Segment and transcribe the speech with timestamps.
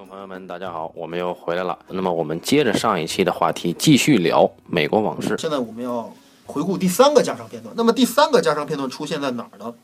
[0.00, 1.78] 众朋友们，大家好，我们又回来了。
[1.88, 5.36] 那么我们接着上一期的话题，继续聊美国往事。
[5.38, 6.10] 现在我们要
[6.46, 7.74] 回顾第三个加长片段。
[7.76, 9.74] 那么第三个加长片段出现在哪儿呢？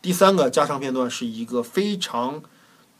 [0.00, 2.40] 第三个加长片段是一个非常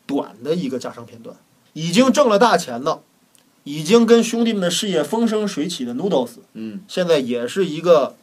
[0.05, 1.37] 短的一个加长片段，
[1.75, 3.03] 已经挣了大钱的，
[3.63, 8.17] 已经跟兄弟们的事业风生水起的 Noodles，嗯，现在也是一个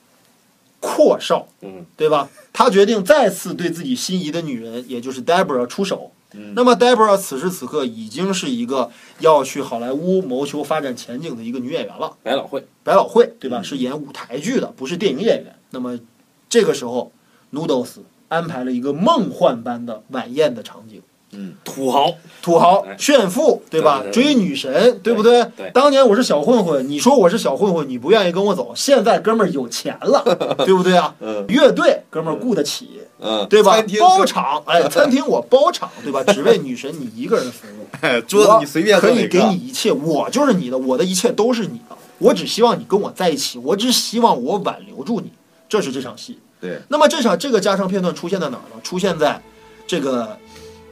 [0.81, 2.27] 阔少，嗯，对吧？
[2.51, 6.11] 他决定再次对自己心仪的女人，也就是 Deborah 出手。
[6.33, 8.89] 嗯那么 Deborah 此时此刻已经是一个
[9.19, 12.15] 要去好莱坞谋求发展前景的一个女演员了。
[12.23, 13.59] 百老汇，百老汇，对吧？
[13.59, 15.55] 嗯是演舞台剧的，不是电影演员。
[15.71, 15.99] 那么
[16.49, 17.11] 这个时候
[17.51, 21.01] ，Noodles 安排了一个梦幻般的晚宴的场景，
[21.33, 24.01] 嗯，土豪，土豪哎炫富，对吧？
[24.03, 25.43] 对对对追女神，对不对？
[25.55, 30.23] 对当年我是小混混，你说我是小混混，你不愿意跟我走，现在哥们儿有钱了，
[30.65, 31.15] 对不对啊？
[31.21, 33.81] 嗯乐队哥们儿雇得起，嗯，对吧？
[33.99, 36.23] 包场，哎， 餐厅我包场，对吧？
[36.33, 37.87] 只为女神你一个人服务。
[38.01, 41.95] 哎桌子你随便可以给你一切，我就是你的，我的一切都是你的。
[42.17, 45.31] 我只希望你跟我在一起，我只希望我挽留住你。
[45.69, 46.39] 这是这场戏。
[46.59, 48.81] 对，那么这场这个加长片段出现在哪儿呢？
[48.83, 49.41] 出现在
[49.87, 50.37] 这个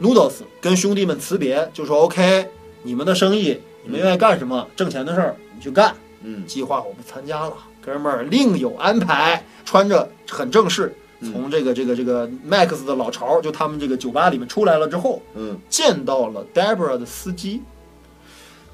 [0.02, 2.48] Noodles 跟兄弟们辞别，就说 OK，
[2.84, 5.94] 你们的生意，你们愿意干什么，挣钱的事儿你去干。
[6.22, 17.62] 嗯计划我不参加了，哥们儿另有安排，穿着很正式，嗯从这个这个这个 Max 的老巢，就他们这个酒吧里面出来了之后，嗯见到了 Deborah 的司机。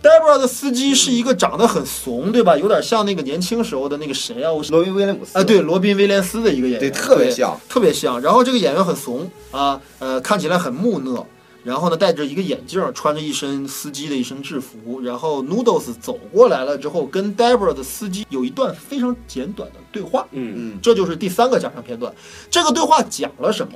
[0.06, 2.56] Deborah 的司机是一个长得很怂，对吧？
[2.56, 4.54] 有点像那个年轻时候的那个谁啊？
[4.54, 8.22] 我是罗宾威廉姆斯啊，对，罗宾威廉斯的一个演员，对特别像特别像。
[8.22, 11.26] 然后这个演员很怂啊，呃，看起来很木讷，
[11.64, 15.02] 然后呢戴着一个眼镜，穿着一身司机的一身制服。
[15.02, 20.28] 然后 Noodles 走过来了之后，跟 Deborah 的司机有一段非常简短的对话。
[20.34, 22.14] 嗯，嗯这就是第三个加长片段。
[22.52, 23.74] 这个对话讲了什么？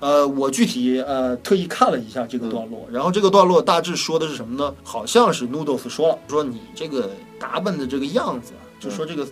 [0.00, 4.74] 呃，我具体呃特意看了一下这个段落，然后这个段落大致说的是什么呢？
[4.82, 9.28] 好像是 Noodles 说了，说你这个打扮的这个样子啊，就说这个、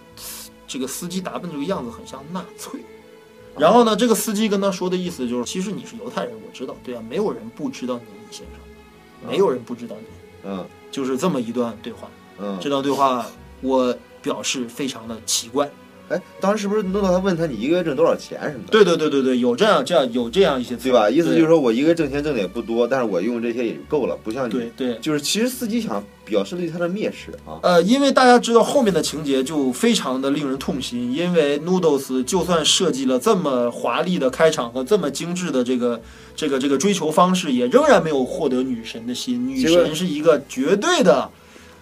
[0.67, 2.81] 这个司机打扮这个样子很像纳粹。
[3.59, 10.07] 然后呢，这个司机跟他说的意思就是，其实你是犹太人，我知道，对啊，没有人不知道你李先生，没有人不知道你，
[10.51, 12.09] 嗯就是这么一段对话。
[12.39, 13.27] 嗯这，段对话
[13.63, 15.69] 我表示非常的奇怪。
[16.09, 18.71] 哎，当时是不是弄到他问他你一个月挣多少钱什么的？
[18.71, 21.09] 对对对对对，有这样这样有这样一些对吧？
[21.11, 24.53] 意思就是说，我一个月挣钱挣的也不多，但是我用这些也就够了，不像你。
[24.53, 24.99] 对对。
[25.01, 27.61] 就是其实司机想表示对他的蔑视啊。
[27.63, 36.01] 呃，因为大家知道后面的情节就非常的令人痛心，因为 Noodles 就算设计了这么华丽的开场和这么精致的这个
[36.35, 39.47] 这个这个追求方式，也仍然没有获得女神的心。
[39.47, 41.31] 女神是一个绝对的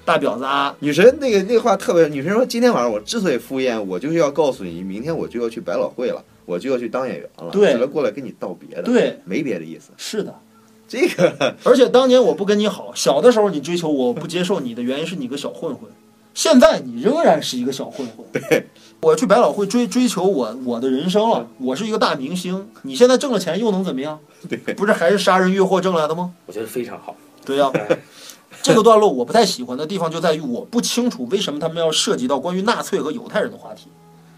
[0.06, 0.74] 大婊子啊！
[0.78, 9.90] 女神那个那个话特别，女神说今天晚上我之所以赴宴，我就是要告诉你，明天我就要去百老汇了，我就要去当演员了，对是来过来跟你道别的，，对，没别的意思。
[9.96, 10.32] 是的。
[10.88, 15.90] 这个 而且当年我不跟你好，小的时候你追求我，我不接受你的原因是你个小混混。
[16.32, 18.24] 现在你仍然是一个小混混。
[18.30, 18.66] 对，
[19.00, 22.68] 我去百老汇追追求我我的人生了，我是一个大明星。
[22.82, 24.20] 你现在挣了钱又能怎么样？
[24.48, 26.32] 对，不是还是杀人越货挣来的吗？
[26.46, 27.16] 我觉得非常好。
[27.44, 27.72] 对呀、
[28.66, 33.86] 这个段落我不太喜欢的地方就在于我不清楚为什么他们要涉及到关于纳粹和犹太人的话题。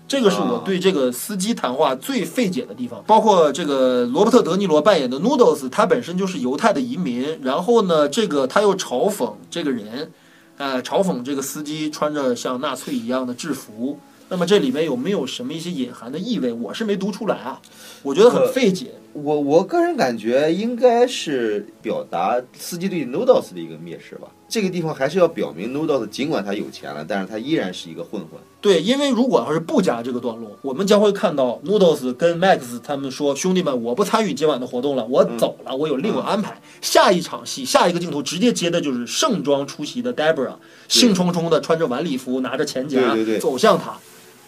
[0.07, 10.11] 这个是我对这个司机谈话最费解的地方，包括这个罗伯特·德尼罗扮演的 Noodles，他本身就是犹太的移民，然后呢，这个他又嘲讽这个人，
[10.57, 13.99] 呃，嘲讽这个司机穿着像纳粹一样的制服。
[14.31, 16.53] 那么这里面有没有什么一些隐含的意味？
[16.53, 17.61] 我是没读出来啊，
[18.03, 18.89] 我觉得很费解。
[19.15, 24.29] 我我个人感觉应该是表达司机对 Noodles 的一个蔑视吧。
[24.49, 28.39] 这个地方还是要表明 Noodles 尽管他有钱了，但是他依然是一个混混。
[28.61, 36.61] 对，因为如果要是不加这个段落，我们将会看到 Noodles 跟 Max 他们说：“兄弟们，我不参与今晚的活动了，我走了，我有另有安排。
[36.81, 40.57] 下一场戏，下一个镜头直接接的就是盛装出席的 Deborah，
[40.87, 43.99] 兴冲冲的穿着晚礼服，拿着钱夹对对对走向他。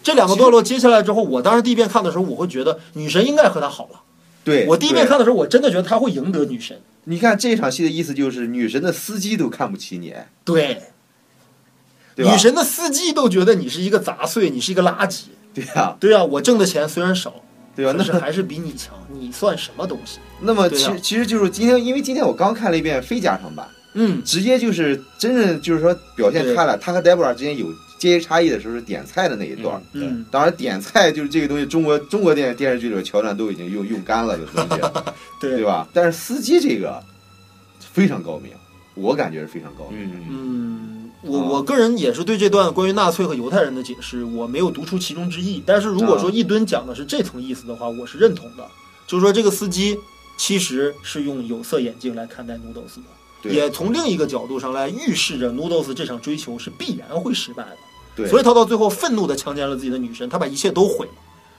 [0.02, 4.00] 这两个段落接下来之后，我当时第一遍看的时候，我会觉得女神应该和他好了。
[4.42, 6.80] 对我第一遍看的时候，我真的觉得他会赢得女神。
[7.04, 10.14] 你看这场戏的意思就是女神的司机都看不起你，
[10.44, 10.82] 对，
[12.14, 12.32] 对吧？
[12.32, 15.24] 女神的司机都觉得你是一个杂碎，你是一个垃圾。
[15.52, 17.34] 对呀、对啊，我挣的钱虽然少，
[17.74, 17.92] 对吧？
[17.92, 20.20] 那但是还是比你强，你算什么东西？
[20.40, 27.66] 那么对其实其实就是今天，因为今天我刚看了一遍非加长版，嗯，直接就是真正就是说表现开了，他和 Deborah 之间有
[28.00, 29.80] 阶级差异的时候是点菜的那一段。
[29.92, 34.82] 嗯嗯当然点菜就是这个东西，中国中国电电视剧里的桥段都已经用用干了，有东西，
[35.40, 35.86] 对对吧？
[35.92, 37.00] 但是司机这个
[37.92, 38.52] 非常高明，
[38.94, 40.10] 我感觉是非常高明。
[40.10, 45.62] 嗯，嗯，我啊我个人也是对这段关于纳粹和犹太人的解释，我没有读出其中之意。
[45.64, 48.66] 但是如果说啊一吨讲的是这层意思的话，我是认同的。
[49.06, 49.98] 就是说这个司机
[50.38, 53.02] 其实是用有色眼镜来看待 Noodles 的。
[53.42, 57.76] 对也从另一个角度上来预示着 Noodles 这场追求是必然会失败的。
[58.14, 61.12] 对，所以他到最后愤怒地强奸了自己的女神，他把一切都毁了，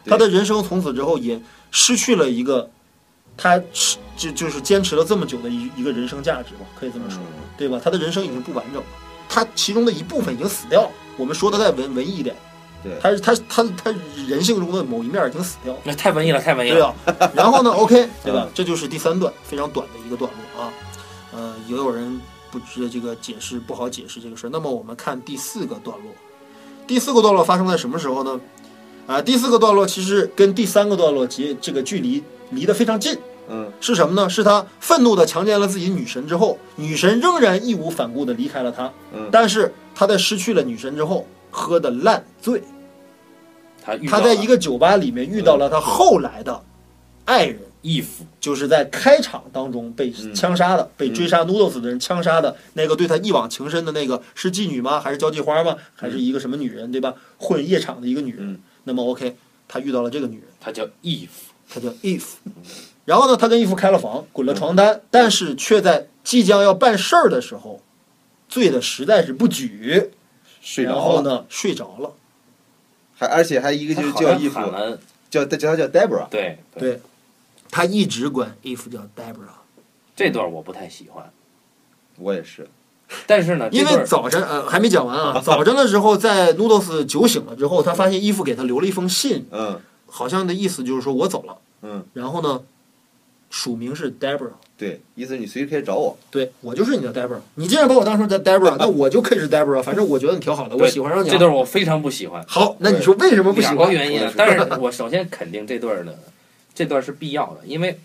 [0.05, 2.69] 他的人生从此之后也失去了一个
[3.37, 7.79] 他是就就是坚持了这么久的一一个人生价值吧，可以这么说，嗯对吧？
[7.83, 8.87] 他的人生已经不完整了，
[9.29, 10.89] 他其中的一部分已经死掉了。
[11.17, 12.35] 我们说的再文文艺一点，
[12.81, 13.95] 对他他他他
[14.27, 15.79] 人性中的某一面已经死掉了。
[15.83, 16.87] 那太文艺了，太文艺对了。
[17.05, 17.69] 啊，然后呢？
[17.77, 18.51] OK，对吧嗯？
[18.55, 20.73] 这就是第三段非常短的一个段落啊。
[21.33, 22.19] 呃，也有人
[22.49, 24.49] 不知这个解释不好解释这个事儿。
[24.49, 26.11] 那么我们看第四个段落，
[26.87, 28.39] 第四个段落发生在什么时候呢？
[29.07, 33.17] 啊，第四个段落其实跟第三个段落结这个距离离得非常近，
[33.49, 34.29] 嗯是什么呢？
[34.29, 42.61] 是他愤怒地强奸了自己女神之后，女神仍然义无反顾地离开了他，嗯但是他在失去了女神之后喝的烂醉，
[43.83, 46.61] 他他在一个酒吧里面遇到了他后来的
[47.25, 47.59] 爱人。
[47.81, 54.99] 义父，就是在开场当中被嗯枪杀的、被追杀 Noodles 的人枪杀的那个对他一往情深的那个是妓女吗？
[54.99, 55.77] 还是交际花吗？
[55.95, 57.15] 还是一个什么女人，对吧？
[57.37, 58.51] 混夜场的一个女人。
[58.51, 59.35] 嗯那么 OK，
[59.67, 61.29] 他遇到了这个女人，她叫 If，。
[61.69, 62.23] 她叫 If。
[63.05, 67.79] 然后呢，他跟 Eve 开了房，滚了床单，但是却在即将要办事儿的时候，
[68.49, 70.09] 醉的实在是不举，
[70.61, 72.13] 睡着了，然后呢睡着了。
[73.15, 74.99] 还而且还一个就是叫衣服喊，了，
[75.29, 76.99] 叫叫他叫 Debra，对对，
[77.71, 79.55] 他一直管 Eve 叫 Debra。
[80.15, 81.31] 这段我不太喜欢，
[82.17, 82.67] 我也是，
[83.25, 89.79] 但是呢，因为早晨呃还没讲完啊， 早晨的时候在 Noodles 酒醒了之后，他发现伊芙给他留了一封信，嗯。
[90.13, 92.61] 好像的意思就是说我走了，嗯，然后呢，
[93.49, 101.33] 署名是 Debra，对，意思你随时可以找我，对我就是你的 Debra，你既然把我当成 Debra， 那我就可以是 Debra，反正我觉得你挺好的，我喜欢上你了。
[101.33, 103.93] 这段我非常不喜欢，好，那你说为什么不喜两个欢？
[103.93, 104.29] 原因啊。
[104.35, 106.19] 但是我首先肯定这段的，
[106.73, 107.97] 这段是必要的，因为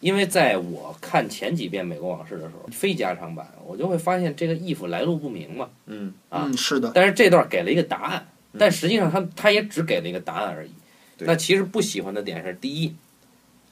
[0.00, 5.70] 因为在我看前几遍《美国往事》的时候，非加长版，我就会发现这个 if 来路不明嘛。
[5.86, 10.70] 嗯啊嗯，是的，但是这段给了一个答案，嗯但实际上他他也只给了一个答案而已。
[11.16, 12.94] 对那其实不喜欢的点是，第一，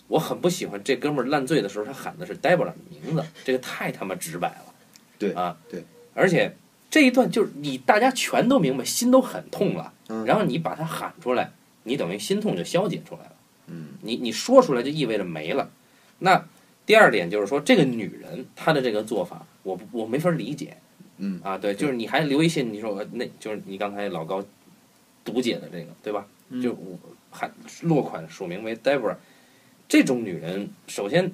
[0.09, 4.75] 我很不喜欢这哥们儿烂醉的时候他喊的是 Debra 的名字， 这个太他妈直白了。
[5.19, 5.85] 对啊，对，
[6.15, 6.57] 而且
[6.91, 13.33] 这一段就是你大家全都明白，心都很痛了，嗯然后你把它喊出来，你等于心痛就消解出来了。
[14.05, 15.71] 嗯你你说出来就意味着没了。
[16.19, 16.47] 那
[16.87, 20.77] 第二点就是说，这个女人她的这个做法，我不我没法理解。
[21.17, 24.45] 嗯啊，对，就是你还留一些，你说那就是你刚才老高
[25.25, 26.27] 读解的这个，对吧？
[26.51, 26.99] 嗯就我
[27.31, 27.51] 还
[27.83, 29.17] 落款署名为 Debra，
[29.89, 31.33] 这种女人，首先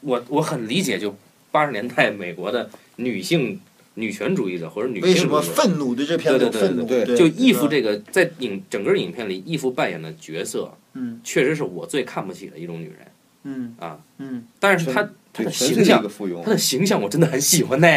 [0.00, 1.14] 我我很理解，就
[1.50, 3.60] 八十年代美国的女性
[3.98, 6.86] 女权主义者或者女为什么性主义者，愤怒对这片子有愤怒？
[6.86, 12.96] 对对就义父这个在影整个影片里，义父扮演的角色，嗯确实是我最看不起的一种女人
[13.44, 13.98] 嗯啊。
[14.18, 15.02] 嗯但是她
[15.32, 16.02] 她，的形象
[16.42, 17.88] 她，的形象我真的很喜欢呢。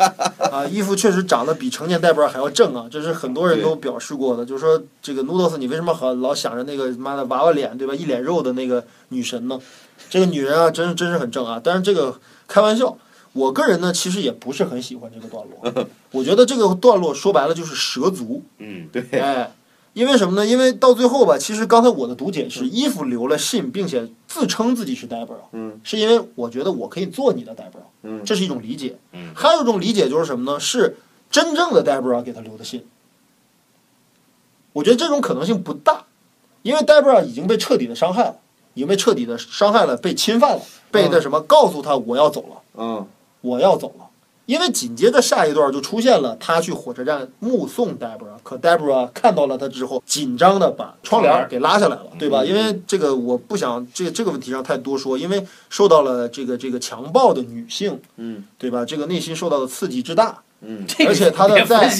[0.50, 9.60] 啊，义父确实长得比成年代表还要正啊，这是很多人都表示过的，就是说这个 Noodles 你为什么好老想着那个妈的娃娃脸对吧，一脸肉的那个女神呢？
[10.08, 11.60] 这个女人啊，真是真是很正啊。
[11.62, 12.96] 但是这个开玩笑，
[13.36, 19.52] 我个人呢其实也不是很喜欢这个段落， 我觉得这个段落说白了就是蛇足，嗯，对，哎，
[19.92, 20.46] 因为什么呢？
[20.46, 28.96] 因为到最后吧，其实刚才我的读解是，衣服留了信，并且自称自己是 Debra，嗯是因为我觉得我可以做你的 Debra，嗯这是一种理解。
[29.12, 30.58] 嗯还有一种理解就是什么呢？
[30.58, 30.96] 是
[31.30, 32.84] 真正的 Debra 给他留的信。
[34.72, 36.04] 我觉得这种可能性不大，
[36.62, 38.36] 因为 Debra 已经被彻底的伤害了，
[38.74, 42.62] 已经被彻底的伤害了，被侵犯了，被那什么告诉他我要走了。
[42.78, 43.06] 嗯
[43.46, 44.04] 我要走了。
[44.46, 52.44] 因为紧接着下一段就出现了他去火车站目送 Debra，可 Debra 看到了他之后，紧张的把窗帘给拉下来了，对吧？
[52.44, 58.84] 因为这个我不想这这个问题上太多说，因为受到了这个这个强暴的女性，嗯对吧？
[58.84, 61.90] 这个内心受到的刺激之大，嗯而且他的在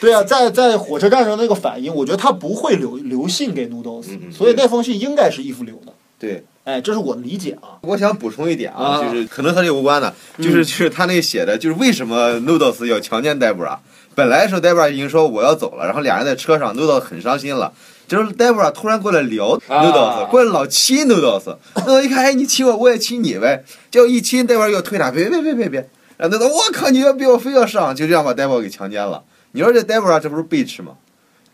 [0.00, 5.92] 对啊，在在火车站上那个反应，我觉得他不会留留信给 Noodles，、所以那封信应该是义父留的。
[6.18, 6.42] 对。
[6.64, 7.78] 哎，这是我的理解啊。
[7.82, 13.76] 我想补充一点啊，啊就是可能和这个无关的，就是就是他那个写的，就是为什么 Noodles 要强奸 Debra。
[14.14, 17.72] 本来说 Debra 已经说我要走了，然后俩人在车上，Noodles 很伤心了。
[18.06, 23.64] 就是 Debra 突然过来聊 Noodles，、过来老亲 Noodles，Noodles 一看，哎，你亲我，我也亲你呗。
[23.90, 25.88] 结果一亲，Debra 又推他，别别别别别。
[26.18, 29.22] 然后 Noodles，我靠，你要逼我非要上，就这样把 Debra 给强奸了。
[29.52, 30.92] 你说这 Debra 这不是 bitch 吗？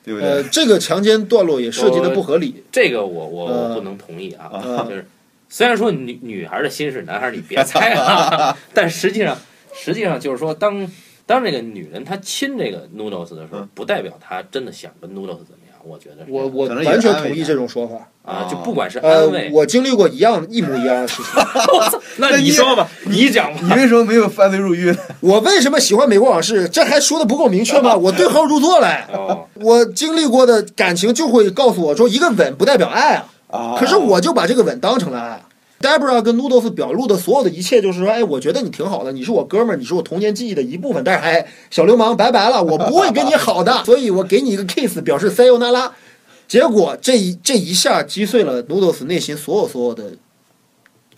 [0.08, 2.64] 对不呃，这个强奸段落也涉及的不合理。
[2.72, 5.06] 这个我我呃我不能同意啊，呃就是
[5.48, 9.36] 虽然说女女孩的心是男孩，你别猜啊， 但实际上
[9.72, 10.90] 实际上就是说，当
[11.24, 15.38] 当这个女人她亲这个 Noodles 的时候嗯，不代表她真的想跟 Noodles。
[15.88, 17.94] 我觉得我我可能完全同意这种说法。
[18.22, 21.32] 啊，哦就不管是呃安慰，，我经历过一样一模一样的事情。
[22.18, 23.58] 那你说吧，你讲吧。
[23.62, 24.96] 你为什么没有犯罪入狱呢？
[25.20, 26.68] 我为什么喜欢美国往事？
[26.68, 27.96] 这还说的不够明确吗？
[27.96, 29.04] 我对号入座嘞。
[29.14, 33.24] 哦，我经历过的感情就会告诉我说，一个吻不代表爱啊。
[33.50, 35.40] 啊可是我就把这个吻当成了爱。
[35.80, 41.02] Debra 跟 Noodles 表露的所有的一切，就是说，哎，我觉得你挺好的，你是我哥们儿，你是我童年记忆的一部分。
[41.04, 45.92] 但是，哎，小流氓，拜拜了，我不会跟你好的， 所以我给你一个 kiss，表示 say 那拉。
[46.48, 50.12] 结果这一这一下击碎了 Noodles 内心所有所有的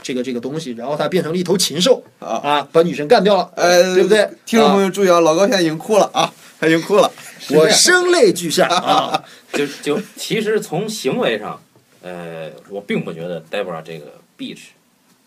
[0.03, 4.29] 这个这个东西，然后他变成了一头禽兽啊啊，把女神干掉了，呃，对不对？
[4.45, 7.11] 听众朋啊友注意啊，老高现在已经哭了啊，他已经哭了。
[7.55, 9.25] 我声泪俱下啊。
[9.55, 11.61] 就就其实从行为上，
[12.03, 14.07] 呃，我并不觉得 Debra 这个
[14.41, 14.69] bitch，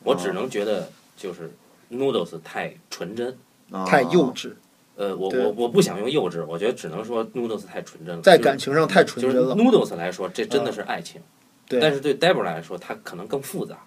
[0.03, 1.51] 我只能觉得就是
[1.91, 3.37] Noodles 太纯真。
[3.87, 4.53] 太幼稚，
[4.95, 8.21] 呃，我我我不想用幼稚，我觉得只能说 Noodles 太纯真了。
[8.21, 9.55] 在感情上太纯就是真了。
[9.55, 11.19] Noodles 来说，这真的是爱情。
[11.67, 13.79] 对但是对 Debra 来说，它可能更复杂。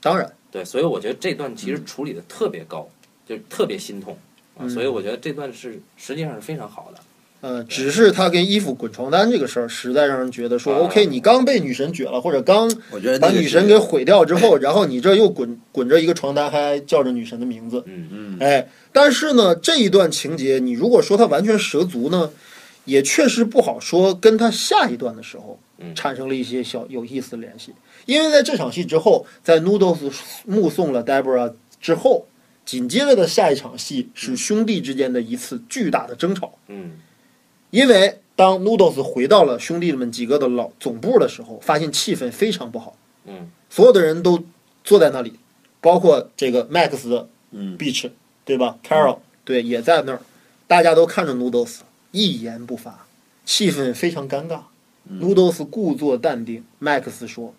[0.00, 2.88] 当然，对，所以我觉得这段其实处理的特别高，
[3.24, 4.18] 就是特别心痛
[4.56, 7.00] 啊，嗯所以我觉得这段是实际上是非常好的。
[7.40, 12.70] 呃，只是他跟衣服滚床单这个事儿，实在让人觉得说啊，OK，你刚被女神撅了，或者刚
[13.18, 18.36] 把女神给毁掉之后，然后你这又滚滚着一个床单，还叫着女神的名字，嗯嗯。
[18.40, 22.30] 哎，但是呢，这一段情节，你如果说他完全蛇足呢，
[22.84, 25.94] 也确实不好说跟他下一段的时候嗯。
[25.94, 27.72] 产生了一些小有意思的联系，
[28.04, 30.12] 因为在这场戏之后，在 Noodles
[30.44, 32.26] 目送了 Debra 之后，
[32.66, 36.58] 紧接着的下一场戏是兄弟之间的一次巨大的争吵。
[36.68, 36.92] 嗯
[37.70, 42.96] 因为当 Noodles 回到了兄弟们几个的老总部的时候，发现气氛非常不好，
[43.26, 44.42] 嗯所有的人都
[44.82, 45.34] 坐在那里，
[45.80, 48.10] 包括这个 Max 的嗯 Beach，
[48.44, 50.20] 对吧？Carol 对也在那儿，
[50.66, 51.78] 大家都看着 Noodles，
[52.10, 53.06] 一言不发，
[53.44, 54.60] 气氛非常尴尬。
[55.10, 57.54] Noodles 故作淡定，Max 说：“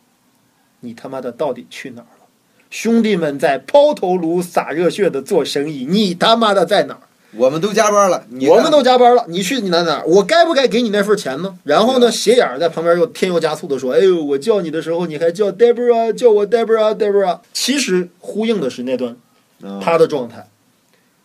[0.82, 2.26] 你他妈的到底去哪儿了？
[2.70, 7.02] 兄弟们在抛头颅洒热血的做生意，你他妈的在哪儿？”
[7.34, 10.06] 我们都加班了，你我们都加班了，你去你哪哪儿？
[10.06, 11.58] 我该不该给你那份钱呢？
[11.64, 19.16] 然后呢，斜眼儿在旁边又添油加醋的说：“哎呦，我叫你的时候你还叫 Debra，叫我 Debra Debra。”其实呼应的是那段
[19.62, 20.48] 嗯他的状态。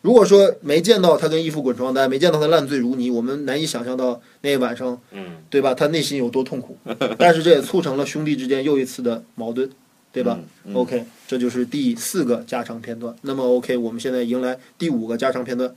[0.02, 5.74] 如果说没见到他跟义父滚床单，没见到他烂醉如泥，我们难以想象到那一晚上，嗯对吧？
[5.74, 6.78] 他内心有多痛苦。
[7.18, 9.68] 但是这也促成了兄弟之间又一次的矛盾，
[10.12, 10.38] 对吧？
[10.64, 13.12] 嗯嗯 OK，这就是第四个加长片段。
[13.22, 15.74] 那么 OK，我们现在迎来第五个加长片段。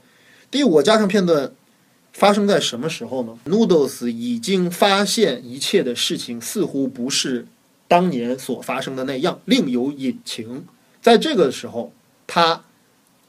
[0.50, 1.52] 第五个加上片段
[2.12, 7.46] 发生在什么时候呢？Noodles 已经发现一切的事情似乎不是
[7.86, 10.64] 当年所发生的那样，另有隐情。
[11.00, 11.92] 在这个时候，
[12.26, 12.64] 他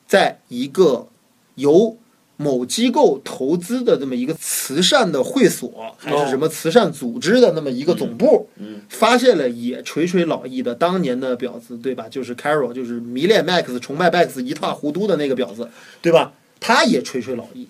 [0.07, 1.07] 在一个
[1.55, 1.97] 由
[2.37, 12.07] 某机构投资的这么一个慈善的会所，还是什么慈善组织的那么一个总部，嗯发现了也垂垂老矣的当年的婊子，对吧？
[12.09, 15.69] 就是 Carol，就是迷恋 Max、崇拜 Max 一塌糊涂的那个婊子，
[16.01, 16.33] 对吧？
[16.61, 17.67] 他也垂垂老矣。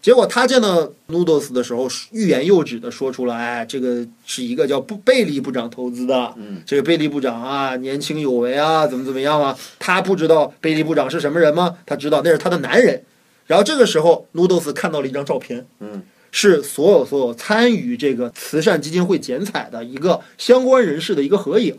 [0.00, 9.56] 结果他见到 Noodles 的时候，欲言又止的说出了：“哎，这个是一个叫布贝利部长投资的，嗯这个贝利部长啊，年轻有为啊，怎么怎么样啊？
[9.78, 11.78] 他不知道贝利部长是什么人吗？
[11.86, 13.04] 他知道那是他的男人。
[13.46, 21.76] 然后这个时候，Noodles 看到了一张照片，嗯是所有所有参与这个慈善基金会剪彩的一个相关人士的一个合影，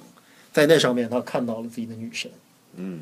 [0.53, 2.31] 在那上面他看到了自己的女神。
[2.77, 3.01] 嗯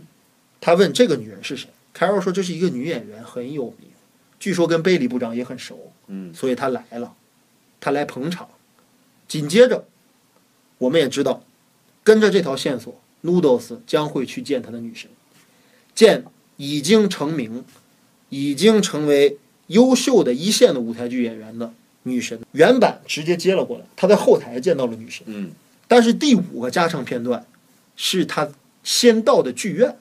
[0.60, 3.90] 他问这个女人是谁，Carol 说这是一个女演员，很有名，
[4.40, 7.14] 据说跟贝利部长也很熟，嗯所以她来了，
[7.80, 8.48] 她来捧场。
[9.28, 9.86] 紧接着，
[10.78, 11.44] 我们也知道，
[12.04, 15.10] 跟着这条线索，Noodles 将会去见他的女神，
[15.96, 16.26] 见
[16.58, 17.64] 已经成名、
[18.30, 22.40] 已经成为优秀的一线的舞台剧演员的女神。
[22.52, 25.24] 原版直接接了过来，他在后台见到了女神。
[25.28, 25.52] 嗯
[25.88, 27.46] 但是第五个加长片段
[27.96, 28.50] 是他
[28.84, 29.98] 先到的剧院，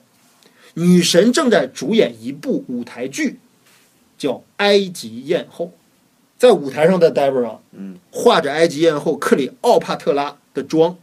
[0.75, 3.39] 女神正在主演一部舞台剧，
[4.17, 5.65] 叫《埃及艳后》。
[6.37, 10.97] 在舞台上的 Debra 嗯画着埃及艳后克里奥帕特拉的妆，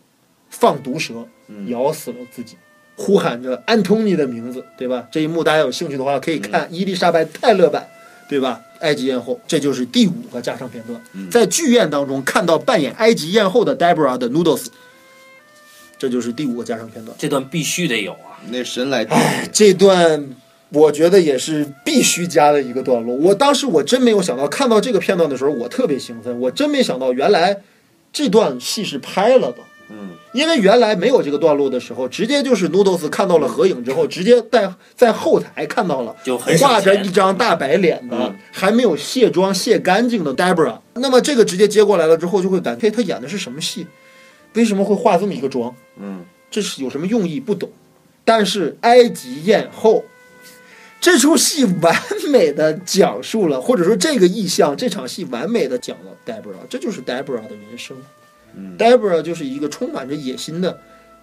[0.51, 2.57] 放毒蛇嗯咬死了自己，
[2.97, 5.07] 呼喊着安东尼的名字，对吧？
[5.13, 7.89] 这一幕大家有兴趣的话可以看伊丽莎白泰勒版，
[8.29, 8.61] 对吧？
[8.81, 14.67] 埃及艳后，这就是第五个加长片段，在剧院当中看到扮演埃及艳后的 Debra 的 Noodles，
[15.97, 17.17] 这就是第五个加长片段。
[17.17, 18.28] 这段必须得有啊。
[18.51, 20.29] 那神来之哎，这段
[20.71, 23.15] 我觉得也是必须加的一个段落。
[23.17, 27.63] 我当时我真没有想到，看到这个片段的时候，我特别兴奋，我真没想到原来
[28.13, 29.59] 这段戏是拍了的。
[29.91, 40.79] 嗯因为原来没有这个段落的时候，直接就是 Noodles 看到了合影之后，直接在在后台看到了就很画着一张大白脸的、嗯还没有卸妆卸干净的 Debra。
[40.95, 43.87] 那么这个直接接过来了之后，就会感觉他演的是什么戏？
[44.53, 45.75] 为什么会化这么一个妆？
[45.99, 47.41] 嗯这是有什么用意？
[47.41, 47.71] 不懂。
[48.29, 50.05] 但是埃及艳后
[51.01, 51.97] 这出戏完
[52.31, 57.97] 美的讲述了，或者说这个意象，这场戏完美的讲了 Deborah，这就是 Deborah 的人生。
[58.55, 58.77] 嗯。
[58.77, 60.79] Debra 就是一个充满着野心的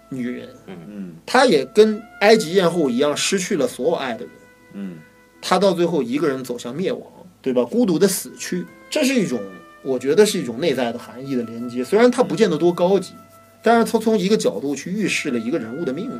[0.09, 1.13] 女人，嗯。
[1.27, 4.29] 她也跟埃及艳后一样失去了所有爱的人，
[4.73, 4.97] 嗯。
[5.39, 7.03] 她到最后一个人走向灭亡，
[7.39, 7.63] 对吧？
[7.63, 9.39] 孤独的死去，这是一种
[9.83, 13.13] 我觉得是一种内在的含义的连接，虽然它不见得多高级，
[13.61, 16.17] 但是它从一个角度去预示了一个人物的命运，对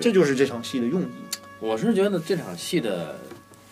[0.00, 1.14] 这就是这场戏的用意。
[1.60, 3.18] 我是觉得这场戏的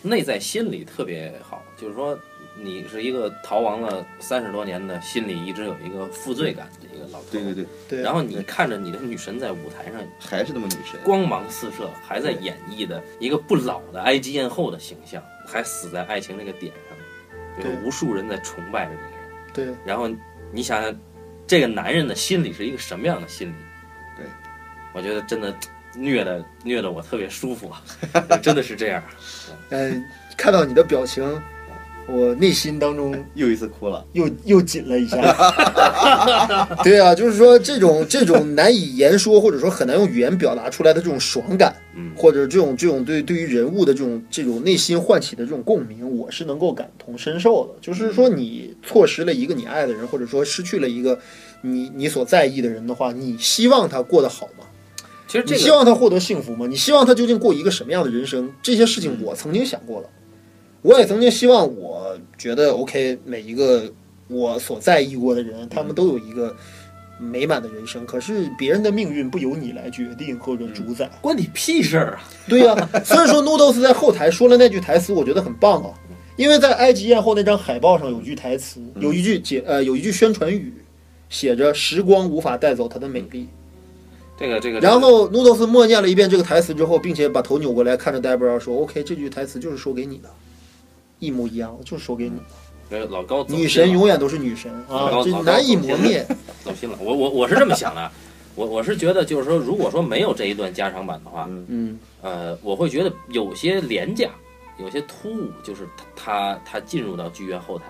[0.03, 2.19] 内在心理特别好，就是说
[2.57, 7.27] 你是一个逃亡了三十多年的，心里一直有一个负罪感的一个老头。
[7.31, 10.99] 对对对，对，然后你看着你的女神在舞台上还是那么女神。
[11.05, 16.99] 光芒四射，还在演绎的一个不老的埃及艳后的形象，还死在爱情那个点上，
[17.59, 19.75] 有对无数人在崇拜着这个人。
[19.75, 20.09] 对，然后
[20.51, 20.95] 你想想，
[21.47, 23.55] 这个男人的心理是一个什么样的心理？
[24.17, 24.27] 对，
[24.95, 25.55] 我觉得真的
[25.97, 27.83] 虐的虐的我特别舒服啊，
[28.43, 29.03] 真的是这样。
[29.71, 30.05] 嗯，
[30.37, 31.23] 看到你的表情，
[32.07, 34.05] 我内心当中又一次哭了。
[34.13, 35.17] 又又紧了一下。
[36.83, 47.75] 对啊，就是说这种这种难以言说，或者说很难用语言表达出来的这种爽感，嗯，或者这种这种对对于人物的这种这种内心唤起的这种共鸣，我是能够感同身受的。
[47.81, 51.19] 就是说，你错失了一个你爱的人，或者说失去了一个
[51.61, 54.65] 你你所在意的人的话，你希望他过得好吗？
[55.33, 56.67] 其实这你希望他获得幸福吗？
[56.67, 58.53] 你希望他究竟过一个什么样的人生？
[58.63, 60.09] 这些事情我曾经想过了，
[60.83, 63.91] 我也曾经希望，我觉得 OK，每一个
[64.29, 66.55] 我所在意过的人，他们都有一个
[67.19, 68.05] 美满的人生。
[68.05, 71.11] 可是别人的命运不由你来决定或者主宰。
[71.23, 72.25] 关你屁事儿啊！
[72.47, 75.95] 对呀、所以说 Noodles 在后台说了那句台词，我觉得很棒啊。
[76.37, 80.75] 因为在埃及艳后那张海报上有句台词，有一句解呃有一句宣传语，
[81.31, 83.49] 写着“时光无法带走她的美丽”。
[84.43, 90.29] 这个这个，然后 Noodles 默念了一遍这个台词之后，并且把头扭过来看着 Debra 说：“OK，这句台词就是说给你的，
[91.21, 92.45] 一模一样，就是说给你的。
[92.91, 95.09] 这个老高女神永远都是女神啊
[95.45, 96.27] 难以磨灭。
[96.65, 96.99] 走心了。
[97.01, 98.11] 我我我是这么想的，
[98.57, 104.29] 我我是觉得就是说，如果说没有这一段加长版的话，嗯嗯，呃，我会觉得有些廉价，
[104.79, 107.85] 有些突兀，就是他他他进入到剧院后台，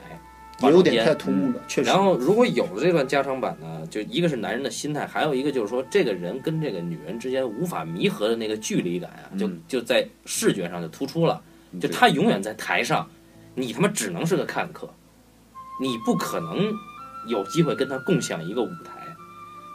[0.70, 1.14] 有点太。
[1.14, 1.88] 突兀了，确实。
[1.88, 11.40] 然后，如果有了这段加长版呢，就一个是男人的心态，还有一个就是说，这个人跟这个女人之间无法弥合的那个距离感啊，就嗯就在视觉上就突出了。
[11.80, 13.08] 就他永远在台上，
[13.54, 14.88] 你他妈只能是个看客，
[15.80, 16.72] 你不可能
[17.28, 18.92] 有机会跟他共享一个舞台。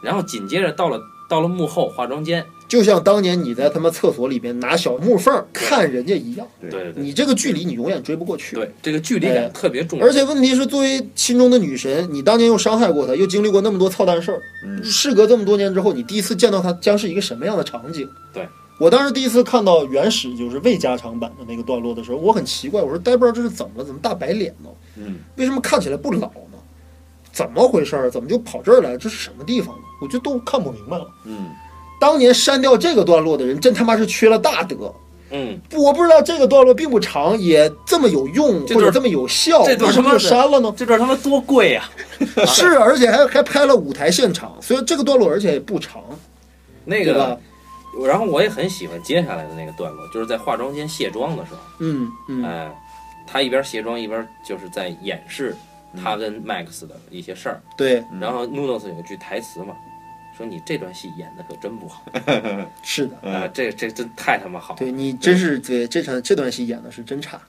[0.02, 8.54] 然后紧接着到了到了幕后化妆间，就像当年你在他妈厕所里边拿小木缝看人家一样，对对对对你这个距离你永远追不过去。
[8.54, 10.04] 对，这个距离哎感特别重要。
[10.04, 18.06] 而且问题是，作为心中的女神，你当年又伤害过她，又经历过那么多操蛋事儿，嗯事隔这么多年之后，你第一次见到她将是一个什么样的场景？
[18.34, 18.46] 对
[18.78, 24.68] 我当时第一次看到原始就是未加长版的那个段落的时候，我很奇怪，我说呆不知道这是怎么了，怎么大白脸呢？
[24.96, 26.58] 嗯为什么看起来不老呢？
[27.32, 28.10] 怎么回事儿？
[28.10, 28.96] 怎么就跑这儿来？
[28.96, 29.82] 这是什么地方呢？
[30.02, 31.06] 我就都看不明白了。
[31.24, 31.48] 嗯
[32.00, 34.92] 当年删掉这个段落的人，真他妈是缺了大德。
[35.30, 40.72] 嗯，我不知道这个段落并不长，也这么有用或者这么有效，这段为什么他妈就删了呢？
[40.74, 41.84] 这段他妈多贵呀、
[42.46, 46.02] 是，而且还还拍了舞台现场，所以这个段落而且也不长，
[46.84, 47.38] 那个，？
[48.06, 52.74] 然后我也很喜欢接下来的那个段落，就是在化妆间卸妆的时候，嗯嗯，哎、
[53.26, 55.54] 他一边卸妆一边就是在掩饰
[56.02, 57.60] 他跟 Max 的一些事儿。
[57.76, 59.74] 对，嗯然后 Noodles 有句台词嘛，
[60.38, 62.04] 说你这段戏演的可真不好
[62.84, 64.78] 是的，嗯啊、这这真太他妈好了。
[64.78, 67.40] 对你真是对这场这段戏演的是真差，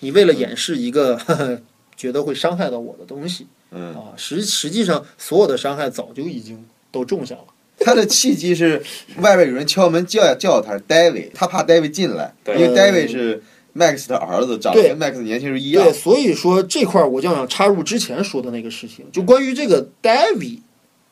[0.00, 1.60] 你为了掩饰一个呵 呵
[1.96, 6.62] 觉得会伤害到我的东西嗯，啊，实实际上所有的伤害早就已经
[6.92, 7.44] 都种下了。
[7.80, 8.82] 他的契机是
[9.18, 13.42] 外边有人敲门叫叫他 David，他怕 David 进来，因为 David 是
[13.74, 15.92] Max 的儿子，长得跟 Max 年轻时候一样对，。
[15.92, 20.58] 所以说这块儿我就想插入之前说的那个事情，就关于这个 David，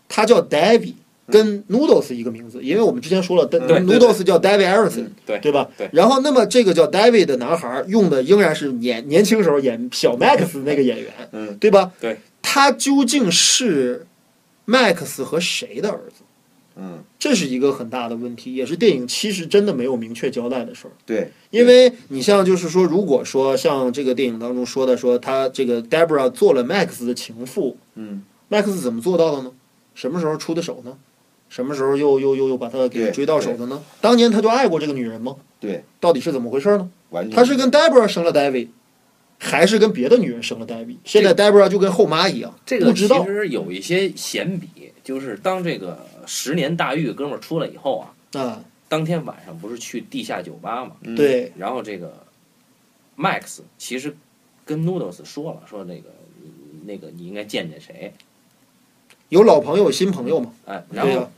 [0.09, 0.95] 他叫 David，
[1.29, 5.69] 跟 Noodles 一个名字，因为我们之前说了 Noodles 叫 David Aaronson，对对吧？
[5.77, 11.93] 对然后那么这个叫 David 的男孩儿用的仍然是年年轻时候演小 Max 那个演员，嗯对吧？
[12.01, 14.07] 对，他究竟是
[14.67, 16.23] Max 和谁的儿子？
[16.79, 20.93] 嗯，这是一个很大的问题，也是电影其实真的没有明确交代的事儿。
[21.07, 29.53] 对，因为你像就是说，如果说像这个电影当中说的，说他这个 Debra 做了 Max 的情妇嗯，Max 怎么做到的呢？
[29.95, 30.99] 什么时候出的手呢？
[31.49, 33.83] 什么时候又又又又把他给追到手的呢？
[34.01, 35.37] 当年他就爱过这个女人吗？
[35.59, 36.91] 对，到底是怎么回事呢？
[37.11, 38.69] 完他是跟 Deborah 生了 David，
[39.39, 40.97] 还是跟别的女人生了 David？
[41.05, 43.25] 现在 Deborah 就跟后妈一样，这个其不知道。
[43.25, 44.69] 实有一些闲笔，
[45.03, 47.99] 就是当这个十年大狱哥们儿出来以后
[48.33, 52.27] 啊，啊，当天晚上不是去地下酒吧嘛，嗯对，然后这个
[53.17, 54.15] Max 其实
[54.65, 56.11] 跟 Noodles 说了，说那个
[56.85, 58.13] 那个你应该见见谁，
[59.29, 60.53] 有老朋友有新朋友嘛？
[60.67, 61.31] 哎，然后、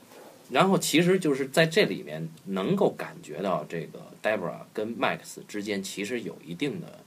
[0.50, 7.00] 然后其实就是在这里面能够感觉到这个 Debra 跟 Max 之间其实有一定的，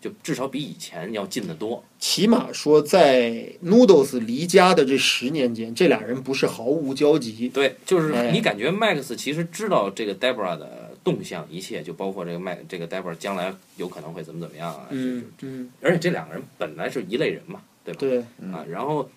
[0.00, 1.84] 就至少比以前要近得多。
[1.98, 7.48] 起码说在 Noodles 离家的这十年间，这俩人不是毫无交集。
[7.48, 14.86] 对，就是哎你感觉 Max 其实知道这个 Debra 的动向，一切就包括这个 Max 这个 Debra 将来有可能会怎么怎么样啊。
[14.90, 18.00] 嗯嗯，而且这两个人本来是一类人嘛，对吧？
[18.00, 18.18] 对，
[18.50, 19.08] 啊，然后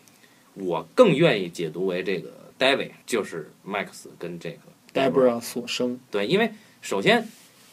[0.55, 4.59] 我更愿意解读为这个 David 就是 Max 跟这个
[4.93, 5.99] Deborah 所生。
[6.11, 7.27] 对，因为首先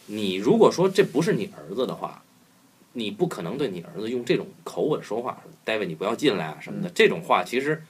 [0.07, 2.23] 你如果说这不是你儿子的话，
[2.93, 7.83] 你不可能对你儿子用这种口吻说话，David 你不要进来啊什么的，这种话其实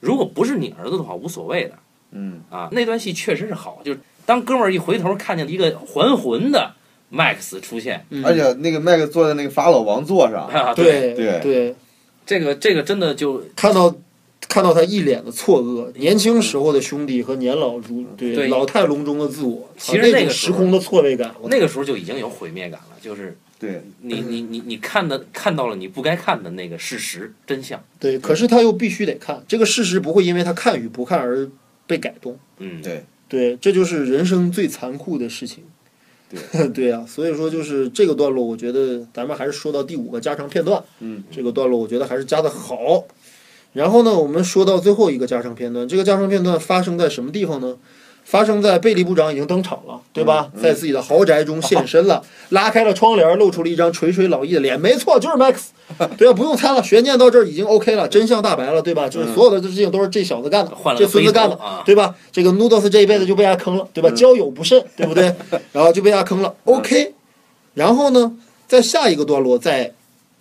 [0.00, 1.78] 如果不是你儿子的话无所谓的
[2.12, 2.68] 嗯，啊。
[2.70, 6.74] 那段戏确实是好，就是当哥们儿一回头看见一个还魂的
[7.12, 8.24] Max 出现，嗯。
[8.24, 11.40] 而且那个 Max 坐在那个法老王座上，啊，对对。
[11.40, 11.74] 对，
[12.24, 13.94] 这个这个真的就看到
[14.56, 18.48] 看到他一脸的错愕，年轻时候的兄弟和年老如对对。
[18.48, 31.46] 老态龙钟的自我，其实啊那个时空的错位感，那个时候就已经有毁灭感了，就是对，你你你你看的看到了你不该看的那个事实真相，对，可是他又必须得看，这个事实不会因为他看与不看而
[31.86, 32.38] 被改动。
[32.56, 33.04] 嗯，对。
[33.28, 35.64] 对，这就是人生最残酷的事情。
[36.30, 36.68] 对。
[36.72, 43.04] 对啊，所以说就是这个段落，我觉得咱们还是说到第五个加长片段，嗯，这个段落我觉得还是加的好。
[43.76, 47.76] 然后呢，我们说到最后一个加成片段，这个加成片段发生在什么地方呢？
[48.24, 50.50] 发生在贝利部长已经登场了，对吧？
[50.54, 54.80] 嗯嗯在自己的豪宅中现身了，拉开了窗帘，露出了一张垂垂老矣的脸。
[54.80, 55.66] 没错，就是 Max，
[56.18, 59.08] 对啊，不用猜了，悬念到这儿已经 OK 了，真相大白了，对吧？
[59.08, 62.14] 就是所有的事情都是这小子干的，这换了个孙子干的啊，对吧？
[62.32, 64.10] 这个 Noodles 这一辈子就被他坑了，对吧？
[64.10, 65.32] 交友不慎，对不对？
[65.72, 66.52] 然后就被他坑了。
[66.64, 67.12] OK，
[67.74, 68.32] 然后呢，
[68.66, 69.92] 在下一个段落在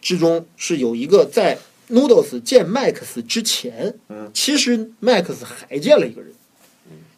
[0.02, 6.32] 之中是有一个在 Noodles 见 Max 之前，嗯，其实 Max 还见了一个人，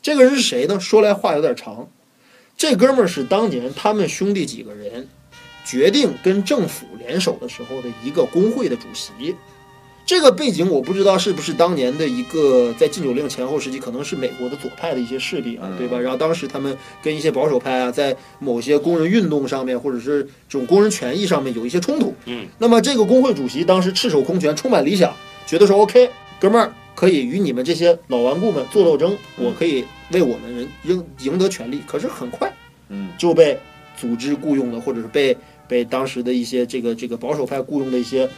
[0.02, 0.80] 这个人是谁呢？
[0.80, 1.90] 说来话有点长，
[2.58, 5.08] 这哥们儿是当年他们兄弟几个人
[5.66, 9.36] 决定跟政府联手的时候的一个工会的主席。
[10.08, 16.00] 这个背景我不知道是不是当年的一个在禁酒令前后时期，可能是美国的左派的一些势力啊，嗯对吧？
[16.00, 22.16] 然后当时他们跟一些保守派啊，在某些工人运动上面，或者是这种工人权益上面有一些冲突。
[22.24, 25.14] 嗯，那么这个工会主席当时赤手空拳，充满理想，
[25.46, 31.82] 觉得说 OK，哥们儿可以与你们这些老顽固们做斗争，我可以为我们人赢赢得权利。
[31.86, 32.50] 可是很快
[32.88, 33.60] 嗯，就被
[33.98, 35.36] 组织雇佣了，或者是被
[35.68, 38.30] 被当时的一些这个这个保守派雇佣的一些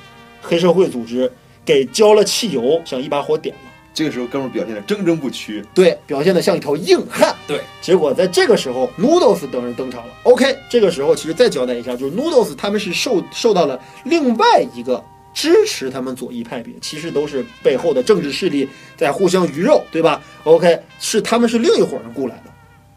[0.42, 1.32] 黑社会组织
[1.70, 3.62] 给浇了汽油，想一把火点了。
[3.94, 7.36] 这个时候哥们儿表现的铮铮不屈，对，表现的像一条硬汉。
[7.46, 10.14] 对，结果在这个时候，Noodles 等人登场了。
[10.24, 22.52] OK，这个时候其实再交代一下，就是 Noodles 他们是受受到了另外一个支持他们左翼派别，其实都是背后的政治势力在互相鱼肉，对吧？OK，是他们是另一伙人雇来的，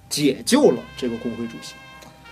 [0.09, 1.75] 解救了这个工会主席。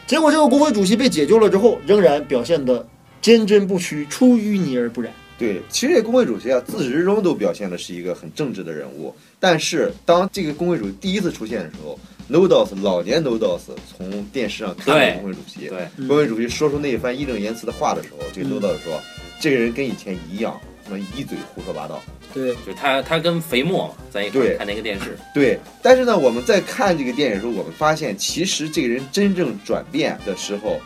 [0.07, 2.87] 结果这个工会主席被解救了之后，仍然表现的
[3.21, 5.13] 坚贞不屈，出淤泥而不染。
[5.41, 9.13] 对，其实这工会主席啊，自始至终都表现的是一个很正直的人物。
[9.39, 11.99] 但是当这个工会主席第一次出现的时候
[12.31, 19.01] ，Nodos 老年 Nodos 从电视上看到工会主席，对，嗯工会主席说出那一番义正言辞的话的时候，这个嗯 Nodos 说，
[19.41, 22.03] 这个人跟以前一样，他妈一嘴胡说八道。
[22.35, 30.79] 对，就他他跟肥墨嘛在一块看那个电视，对，但是呢，我们在看这个电影的时候，我们发现其实这个人真正转变的时候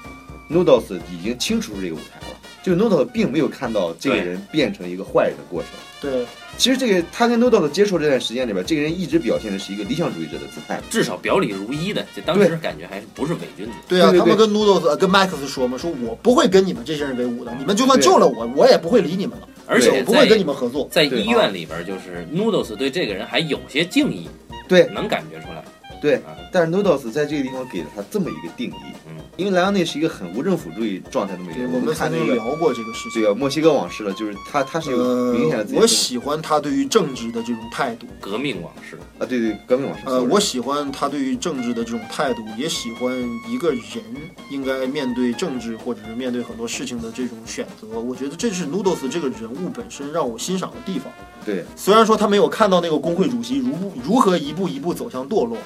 [0.48, 2.36] ，Noodles 已经清除这个舞台了。
[2.64, 5.70] 就 Noodles 并没有看到这个人变成一个坏人的过程。
[6.00, 6.24] 对，
[6.58, 10.80] 其实这个他跟 Noodles 接触这段时间里边，这个人一直表现的是一个理想主义者的姿态。
[10.88, 13.72] 至少表里如一的，这当时感觉还是不是伪君子。
[13.86, 20.88] 对啊，对对他们跟 Noodles 呃跟 Max 说嘛，说我不会跟你们这些人为伍的，你们就算救了我，我也不会理你们了，而且我不会跟你们合作。
[20.90, 24.28] 在医院里边，就是 Noodles 对这个人还有些敬意，
[24.66, 25.62] 对能感觉出来。
[26.04, 33.22] 对啊，但是 Noodles 在这个地方给了他这么一个定义，嗯，因为莱昂内是一个很无政府主义状态的美国，人，我们曾看那个经聊过这个事情。
[33.22, 38.06] 对啊，墨西哥往事了，就是他他是有呃明显的自己，我喜欢他对于政治的这种态度。
[38.20, 40.02] 革命往事，啊，对对，革命往事。
[40.04, 43.10] 呃，我喜欢他对于政治的这种态度，也喜欢
[43.48, 44.04] 一个人
[44.50, 47.98] 应该面对政治或者是面对很多事情的这种选择。
[47.98, 51.10] 我觉得这是 Noodles 这个人物本身让我欣赏的地方。
[51.46, 55.56] 对虽然说他没有看到那个工会主席如如何一步一步走向堕落，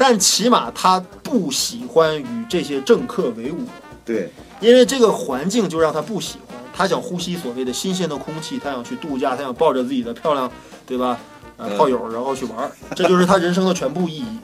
[0.00, 3.58] 但起码他不喜欢与这些政客为伍，
[4.02, 6.56] 对因为这个环境就让他不喜欢。
[6.74, 10.50] 他想呼吸所谓的新鲜的空气，他想去度假，他想抱着自己的漂亮，
[10.86, 11.18] 对吧？
[11.58, 14.38] 呃，嗯炮友，然后去玩，这就是他人生的全部意义。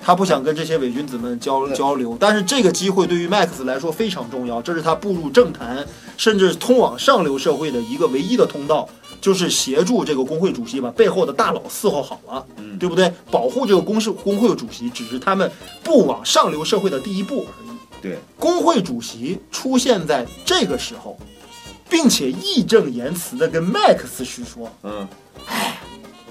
[0.00, 5.84] 他不想跟这些伪君子们交交流，但是这个机会对于 Max 来说非常重要，这是他步入政坛，
[6.16, 8.88] 甚至通往上流社会的一个唯一的通道，
[9.20, 13.12] 就是协助这个工会主席把背后的大佬伺候好了，嗯对不对？
[13.30, 15.50] 保护这个公事工会主席只是他们
[15.82, 17.76] 不往上流社会的第一步而已。
[18.02, 21.18] 对，工会主席出现在这个时候，
[21.88, 25.06] 并且义正言辞地跟 Max 是说，嗯，
[25.46, 25.76] 哎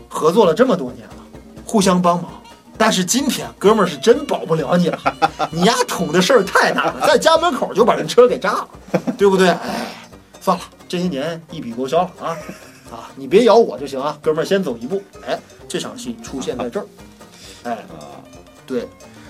[0.07, 1.15] 合作了这么多年了，
[1.63, 2.31] 互相帮忙。
[2.75, 4.99] 但是今天哥们儿是真保不了你了，
[5.51, 8.69] 你丫捅的事儿太大了，在家门口就把人车给炸了，
[9.17, 9.49] 对不对？
[9.49, 9.91] 哎，
[10.41, 12.37] 算了，这些年一笔勾销了啊
[12.91, 13.11] 啊！
[13.15, 15.01] 你别咬我就行啊，哥们儿先走一步。
[15.25, 16.87] 哎，这场戏出现在这儿，
[17.63, 18.19] 哎，啊，
[18.65, 18.87] 对，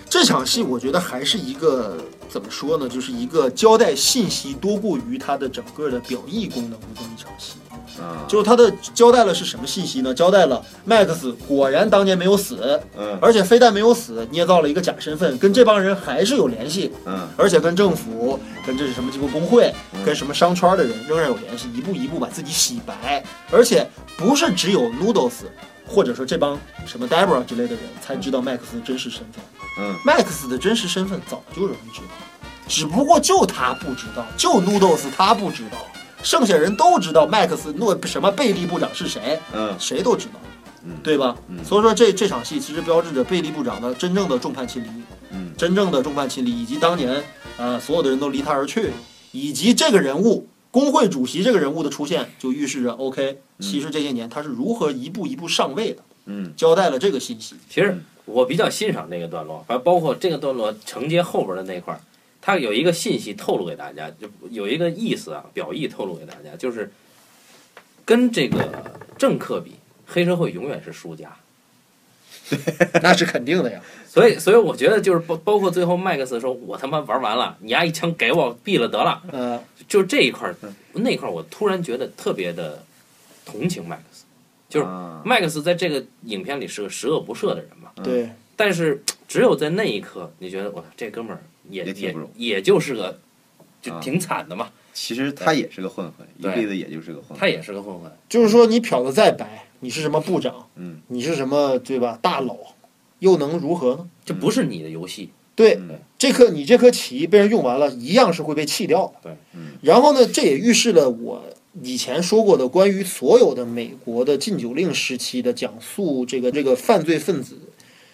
[0.10, 7.59] 这场戏我觉得还是一个怎么说呢，就是一个交代信息多过于它的整个的表意功能的这么一场戏。
[8.00, 10.14] 啊，就是他的交代了是什么信息呢？
[10.14, 13.18] 交代了 Max 果然当年没有死，嗯。
[13.22, 17.28] 而且非但没有死，捏造了一个假身份，跟这帮人还是有联系，嗯。
[17.36, 20.04] 而且跟政府、跟这是什么机构工会、嗯。
[20.06, 25.44] 跟什么商圈的人仍然有联系，一步一步把自己洗白，而且不是只有 Noodles
[25.88, 29.44] 或者说这帮什么 Debra 之类的人才知道 Max 的真实身份。
[29.80, 29.96] 嗯。
[30.06, 32.08] Max 的真实身份早就有人知道，
[32.68, 35.78] 只不过就他不知道，就 Noodles 他不知道，
[36.24, 39.76] 剩下人都知道麦克斯诺什么贝利部长是谁，嗯。
[39.80, 40.40] 谁都知道，
[40.84, 40.92] 嗯。
[41.02, 41.36] 对吧？
[41.48, 41.64] 嗯。
[41.64, 44.88] 所以说这这场戏其实标志着贝利部长的真正的众叛亲离，
[45.32, 45.52] 嗯。
[45.58, 47.24] 真正的众叛亲离，以及当年
[47.58, 48.92] 呃所有的人都离他而去，
[49.32, 56.54] 以及这个人物工会主席这个人物的出现，就预示着 OK，其实这些年他是如何一步一步上位的，嗯。
[56.56, 57.56] 交代了这个信息。
[57.70, 62.00] 其实我比较欣赏那个段落，反正包括这个段落承接后边的那块儿，
[62.42, 66.92] 它有一个信息透露给大家，就有一个意思啊，表意透露给大家，就是
[68.06, 69.76] 跟这个政客比，
[70.06, 71.36] 黑社会永远是输家。
[73.04, 73.80] 那是肯定的呀。
[74.08, 79.22] 所以，所以我觉得就是包包括最后麦克斯说：“我他妈玩完了，你丫一枪给我毙了得了。
[79.32, 80.56] 嗯，”就这一块儿，
[80.94, 82.84] 那块儿我突然觉得特别的
[83.46, 84.26] 同情麦克斯，
[84.68, 87.92] 就是啊麦克斯在这个影片里是个十恶不赦的人嘛。
[88.04, 93.20] 对，但是只有在那一刻，你觉得我这哥们儿也也也挺不容也就是个
[93.82, 97.38] 就啊挺惨的嘛，其实他也是个混混，一辈子也就是个混混。
[97.38, 98.12] 他也是个混混。
[98.28, 102.20] 就是说你漂的再白，你是什么部长，嗯你是什么对吧？
[102.22, 102.58] 大佬，
[103.20, 104.10] 又能如何呢？
[104.26, 109.14] 这不是你的游戏，对，嗯这颗你这颗棋被人用完了，一样是会被弃掉的。
[109.24, 111.44] 对，嗯然后呢，这也预示了我
[111.82, 117.58] 以前说过的关于所有的美国的禁酒令时期的讲述这个这个犯罪分子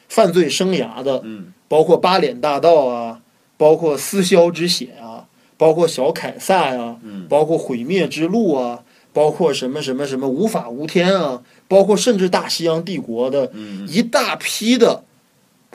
[0.07, 3.21] 犯罪生涯的，嗯包括八脸大盗啊，
[3.57, 5.25] 包括撕肖之血啊，
[5.57, 7.27] 包括小凯撒呀、嗯。
[7.27, 13.87] 包括毁灭之路啊，包括什么什么什么无法无天啊，包括甚至大西洋帝国的嗯。
[13.87, 15.03] 一大批的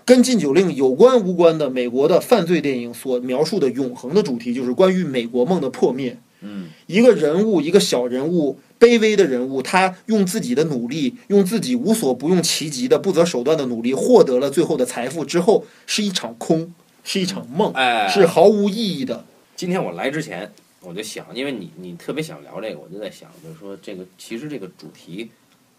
[0.05, 6.19] 跟禁酒令有关无关的美国的犯罪电影所描述的永恒的主题，就是关于美国梦的破灭。
[6.41, 6.69] 嗯。
[6.87, 16.73] 一个人物，一个小人物，卑微的人物，他用自己的努力，用自己无所不用其极的不择手段的努力，获得了最后的财富之后，是一场空，
[17.05, 19.25] 是一场梦，哎，是毫无意义的。
[19.57, 25.31] 今天我来之前，我就想，因为你你特别想聊这个，我就在想，就是说这个其实这个主题，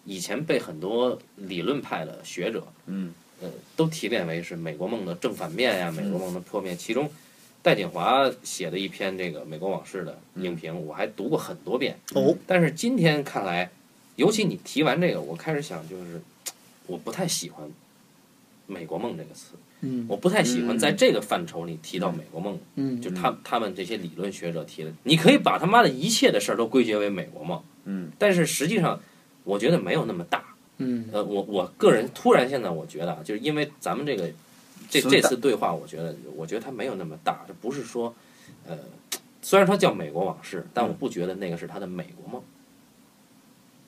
[0.05, 6.75] 以前被很多理论派的学者，嗯呃，都提炼为是美国梦的正反面呀，美国梦的破灭。
[6.75, 7.09] 其中，
[7.63, 11.97] 戴锦华写的一篇这个《美国往事》的影评，我还读过很多遍。
[12.13, 13.71] 哦，但是今天看来，
[14.15, 16.21] 尤其你提完这个，我开始想，就是
[16.85, 17.67] 我不太喜欢
[18.67, 22.57] “美国梦”这个词，嗯我不太喜欢在这个范畴里提到美国梦。
[22.75, 28.99] 嗯，就他他们这些理论学者提的，你可以把他妈的一切的事儿都归结为美国梦，嗯但是实际上，
[29.43, 30.43] 我觉得没有那么大。
[30.77, 34.29] 嗯呃，我我个人突然现在我觉得啊，就是因为咱们这个
[34.89, 38.13] 这这次对话，我觉得我觉得它没有那么大，这不是说，
[38.67, 38.77] 呃，
[39.41, 42.41] 虽然它叫美国往事，但我不觉得那个是他的美国梦。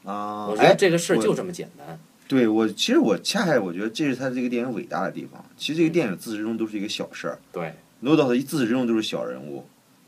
[0.03, 1.99] 啊，我觉得哎，这个事儿就这么简单。
[2.33, 5.45] 对我其实我恰恰我觉得这是他这个电影伟大的地方。
[5.55, 9.63] 其实这个电影自始至终都是一个小事儿，对，Noodles 自始至终都是小人物，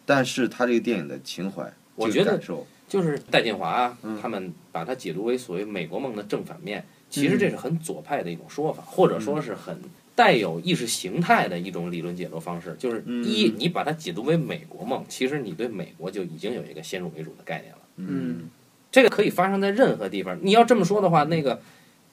[0.07, 9.77] 但是他这个电影的情怀，我觉得这个感受，就是戴建华啊嗯他们把它解读为所谓美国梦的正反面，其实这是很左派的一种说法，或者说是很
[10.15, 12.75] 带有意识形态的一种理论解读方式。
[12.79, 17.79] 就是嗯一，你把它解读为美国梦，其实你对美国就已经有一个先入为主的概念了。
[17.97, 18.49] 嗯，
[18.91, 20.37] 这个可以发生在任何地方。
[20.41, 21.61] 你要这么说的话，那个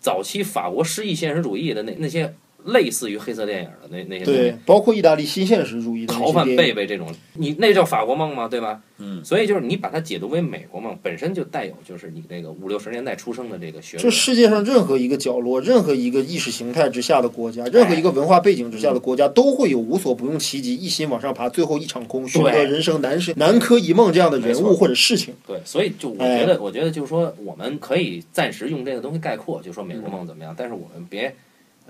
[0.02, 2.34] 早期法国诗意现实主义的那那些
[2.64, 8.48] 类似于黑色电影的那那些东西对，包括意大利新现实主义的逃犯贝贝这种，你那叫法国梦吗？
[8.48, 8.81] 对吧？
[8.98, 25.35] 嗯，所以就是你把它解读为美国梦，本身就带有就是你这个五六十年代出生的这个学这，世界上任何一个角落，任何一个意识形态之下的国家，任何一个文化背景之下的国家，都会有无所不用其极、一心往上爬，最后一场空，寻得人生难是南柯一梦这样的人物或者事情。
[25.46, 26.42] 对，所以就我哎。
[26.42, 31.33] 觉得，我觉得就是说，我们可以暂时用这个东西概括，就说美国梦怎么样，但是我们别，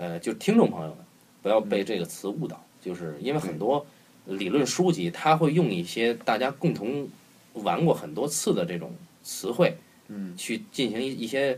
[0.03, 0.97] 呃，就听众朋友们
[1.43, 3.87] 不要被这个词误导，就是因为很多
[4.25, 7.09] 理论书籍它会用一些大家共同
[7.53, 8.91] 玩过很多次的这种
[9.23, 9.77] 词汇，
[10.09, 11.57] 嗯，去进行一一些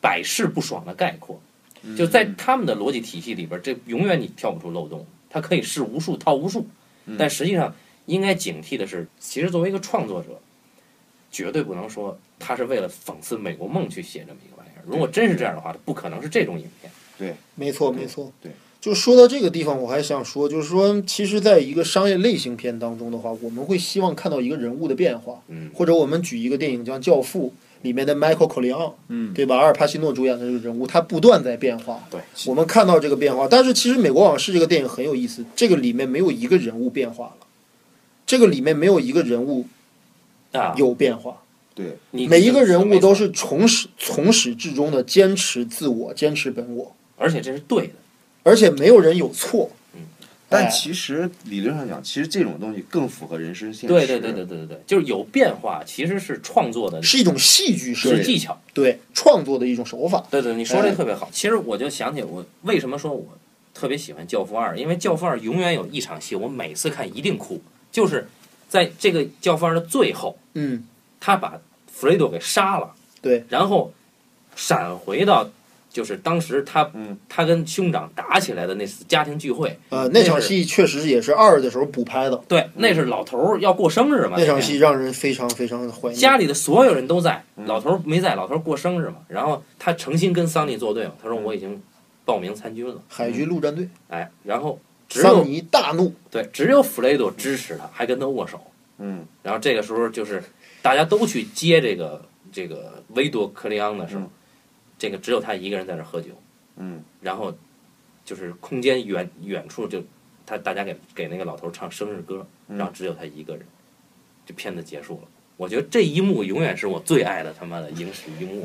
[0.00, 1.40] 百试不爽的概括。
[1.98, 5.04] 就在他们的逻辑体系里边，这永远你跳不出漏洞。
[5.28, 6.64] 它可以试无数套无数，
[7.18, 7.74] 但实际上
[8.06, 10.40] 应该警惕的是，其实作为一个创作者，
[11.32, 14.84] 绝对不能说他是为了讽刺美国梦去写这么一个玩意儿。
[14.86, 16.91] 如果真是这样的话，它不可能是这种影片。
[17.54, 18.32] 没错，没错。
[18.40, 27.48] 对，就说到这个地方，我还想说，就是说，其实，在一个商业类型片当中的话，我们会希望看到一个人物的变化，嗯，或者我们举一个电影叫《教父》
[27.82, 29.56] 里面的 Michael Corleone，嗯，对吧？
[29.56, 32.02] 阿尔帕西诺主演的这个人物，他不断在变化。
[32.10, 37.46] 对，我们看到这个变化，但是其实《美国往事》这个电影很有意思，这个里面没有一个人物变化了，
[38.26, 39.66] 这个里面没有一个人物
[40.52, 41.42] 啊，有变化，
[41.74, 47.94] 对，每一个人物都，是从始从始至终的坚持自我，坚持本我，而且这是对的。
[48.42, 49.70] 而且没有人有错。
[49.94, 50.00] 嗯
[50.48, 53.86] 但哎其实理论上讲，其实这种东西更符合人生现实。
[53.86, 58.60] 对对对对对对对，就是有变化，其实是创作的是一种戏剧设计，技巧。
[58.74, 60.22] 对创作的一种手法。
[60.30, 61.30] 对对，你说这哎特别好。
[61.32, 63.26] 其实我就想起我为什么说我
[63.72, 68.28] 特别喜欢《教父二》，因为《教父二》永远有一场戏，我每次看一定哭，就是
[68.68, 70.86] 在这个《教父二》的最后，嗯，
[71.18, 71.58] 他把
[71.90, 73.94] 弗雷多给杀了，对，然后
[74.54, 75.50] 闪回到
[75.92, 77.16] 就是当时他嗯。
[77.28, 86.20] 他跟兄长打起来的那次家庭聚会，呃，那场戏确实也是二的时候补拍的，对，那是老头儿要过生日嘛，那场戏让人非常非常怀念。
[86.20, 87.66] 家里的所有人都在，嗯。
[87.66, 91.80] 老头儿没在，老头儿过生日嘛，然后他诚心跟桑尼作对嘛，他说我已经
[92.24, 94.78] 报名参军了，海军陆战队，哎，然后
[95.08, 98.60] 只桑有尼大怒，对只有弗雷多支持他，还跟他握手，
[98.98, 99.24] 嗯。
[99.42, 100.42] 然后这个时候就是
[100.82, 104.30] 大家都去接这个这个维多克利昂的时候，嗯
[105.02, 106.30] 这个只有他一个人在那喝酒，
[106.76, 107.52] 嗯然后
[108.24, 110.00] 就是空间远远处就
[110.46, 113.66] 他大家给给那个老头唱生日歌，嗯然后只有他一个人，
[114.46, 115.28] 这片子结束了。
[115.56, 118.64] 我觉得这一幕永远是我最爱的他妈的影史一幕。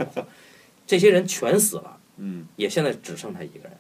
[0.86, 3.72] 这些人全死了，嗯也现在只剩他一个人。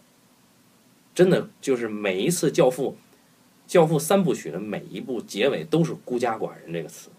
[1.13, 2.97] 真的就是每一次《教父》
[3.71, 7.11] 《教父》三部曲的每一部结尾都是“孤家寡人”这个词，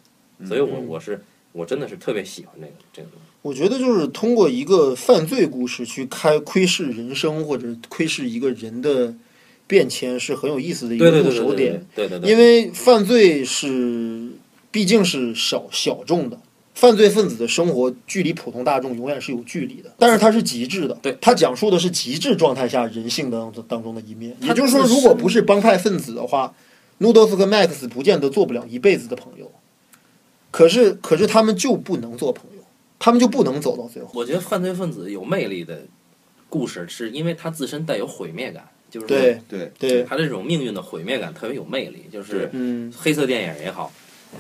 [0.45, 3.27] 所以我嗯我是我真的是特别喜欢这个这个东西。
[3.43, 9.15] 我觉得就是通过一个犯罪故事去开窥视人生，或者窥视一个人的
[9.67, 11.87] 变迁，是很有意思的一个入手点。
[11.95, 14.31] 对对对，因为犯罪是
[14.71, 16.39] 毕竟是小小众的，
[16.75, 20.99] 犯罪分子的生活距离普通大众永远是有距离的，但是它是极致的。
[21.01, 24.37] 对，它讲述的是极致状态下人性当当中的一面。
[24.43, 26.53] 也就是说，如果不是帮派分子的话，
[26.99, 29.48] 努多斯和 Max 不见得做不了一辈子的朋友。
[30.51, 32.63] 可是，可是他们就不能做朋友，
[32.99, 34.11] 他们就不能走到最后。
[34.15, 35.83] 我觉得犯罪分子有魅力的
[36.49, 42.05] 故事，是因为他自身带有毁灭感，就是说对对对，他这种命运的毁灭感特别有魅力。
[42.11, 43.93] 就是嗯，黑色电影也好，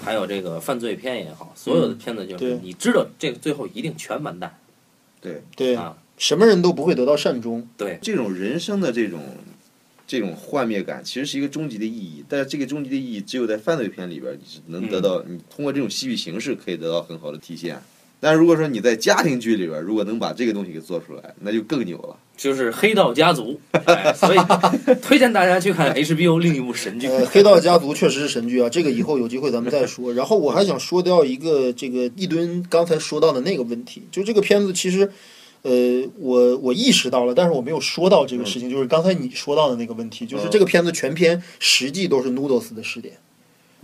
[0.02, 4.58] 还有这个犯罪片也好，所有的片子就是你知道这个最后一定全完蛋。
[5.20, 7.68] 对，对，啊，什么人都不会得到善终。
[7.76, 7.98] 对。
[8.00, 9.20] 这种人生的这种
[10.08, 12.24] 这种幻灭感，其实是一个终极的意义。
[12.28, 17.78] 但是这个终极的意义，只有在犯罪片里边，你是能得到，你通过这种戏剧形式可以得到很好的体现。
[18.20, 22.16] 但是如果说你在家庭剧里边，如果能把这个东西给做出来，那就更牛了。
[22.36, 24.38] 就是黑道家族，哎，所以
[25.02, 27.06] 推荐大家去看 HBO 另一部神剧。
[27.06, 30.12] 呃，黑道家族确实是神剧啊，这个以后有机会咱们再说。
[30.14, 35.12] 然后我还想说掉一个这个一吨刚才说到的那个问题，就这个片子其实，
[35.62, 43.18] 呃，我我意识到了，但是我没有说到这个事情，就是刚才你说到的那个问题，就是这个片子全篇实际都是 Noodles 的视点。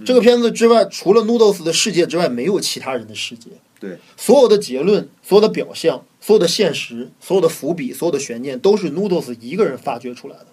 [0.05, 3.51] 这个片子之外，除了 Noodles 的世界之外，没有其他人的世界。
[3.79, 10.47] 对，所有的结论、所有的表象、所有的现实、所有的伏笔、所有的悬念，都是 Noodles 一个人发掘出来的。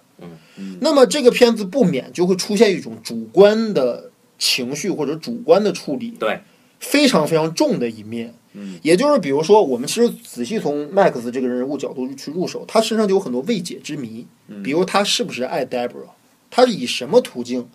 [0.56, 6.40] 嗯那么这个片子不免就会出现一种主观的情绪或者主观的处理，对，
[6.78, 8.34] 非常非常重的一面。
[8.54, 16.10] 嗯，也就是比如说，我们其实仔细从 Max 这个人物角度去入手，他身上就有很多未解之谜，嗯比如他是不是爱 Debra，
[16.50, 17.68] 他是以什么途径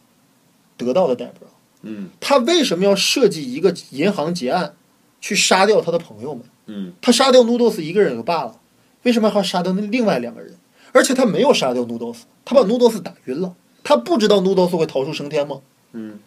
[0.78, 1.50] 得到的 Debra，
[1.82, 4.76] 嗯他为什么要设计一个银行劫案
[5.20, 6.44] 去杀掉他的朋友们？
[6.68, 8.60] 嗯他杀掉 Noodles 一个人就罢了，
[9.04, 10.54] 为什么还要杀掉那另外两个人？
[10.92, 13.56] 而且他没有杀掉 Noodles，他把 Noodles 打晕了。
[13.84, 15.62] 他不知道 Noodles 会逃出升天吗？
[15.94, 16.20] 嗯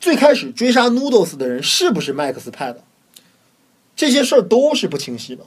[0.00, 2.82] 最开始追杀 Noodles 的人是不是 Max 派的？
[4.02, 5.44] 这些事儿都是不清晰的。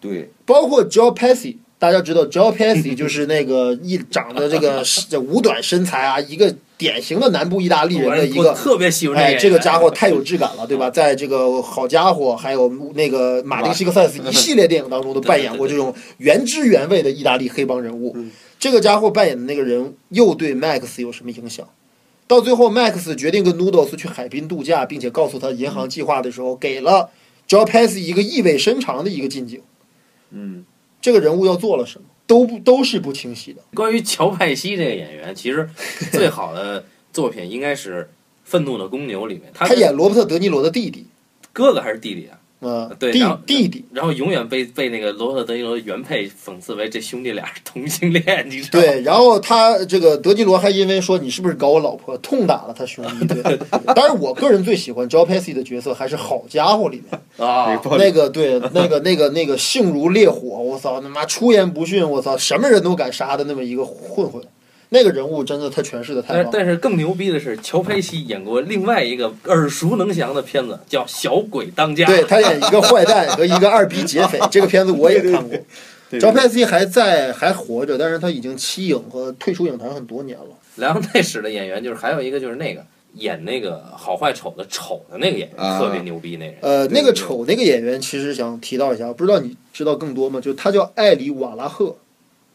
[0.00, 10.88] 对，包括 Joe Pesci，大家知道 Joe Pesci 就是那个一长得这个 这五短身材啊，一个典型的南部意大利人的一个特别喜欢哎，这个家伙太有质感了，对吧？
[10.88, 18.16] 在这个好家伙，还有那个马丁·西克塞斯一系列电影当中都扮演过这种原汁原味的意大利黑帮人物。
[18.58, 21.68] 这个家伙扮演的那个人又对 Max 有什么影响？
[22.26, 27.10] 到最后，Max 决定跟 Noodles 去海滨度假，并且告诉他银行计划的时候，给了
[27.48, 29.62] Joe Pesci 一个意味深长的一个近景。
[30.30, 30.64] 嗯
[31.00, 33.62] 这个人物要做了什么，都不都是不清晰的。
[33.74, 35.68] 关于乔派西这个演员，其实
[36.12, 38.02] 最好的作品应该是
[38.44, 41.06] 《愤怒的公牛》里面，他他演罗伯特·德尼罗的弟弟，
[41.52, 42.37] 哥哥还是弟弟啊？
[42.60, 48.84] 呃，弟对然后弟弟，然后永远被被那个罗伯特·德尼罗的原配讽刺为这兄弟俩是同性恋，你知道吗？
[48.84, 53.26] 对，然后他这个德尼罗还因为说你是不是搞我老婆，痛打了他兄弟。
[53.26, 53.56] 对，
[53.94, 64.42] 当然我个人最喜欢 Joe Pesci 的角色还是《好家伙》里面啊，那个，对，那个那个那个性如烈火，我操，他妈出言不逊，我操，什么人都敢杀的那么一个混混，
[64.90, 66.50] 那个人物真的他诠释的太但棒了。
[66.52, 72.04] 但是更牛逼的是，乔佩西演过另外一个耳熟能详的片子， 叫《小鬼当家》。
[72.06, 75.58] 对他演一个坏蛋和一个二逼劫匪， 这个片子我也看过。
[76.10, 80.46] 对 Joe Pesci 还在还活着，但是他已经弃影和退出影坛很多年了。
[80.76, 82.82] 莱昂内史的演员就是还有一个就是那个
[83.12, 86.54] 演那个好坏丑的丑的那个演员、啊特别牛逼那人。
[86.62, 90.40] 呃，那个丑那个演员，其实想提到一下，不知道你知道更多吗？
[90.40, 91.94] 就他叫艾里瓦拉赫，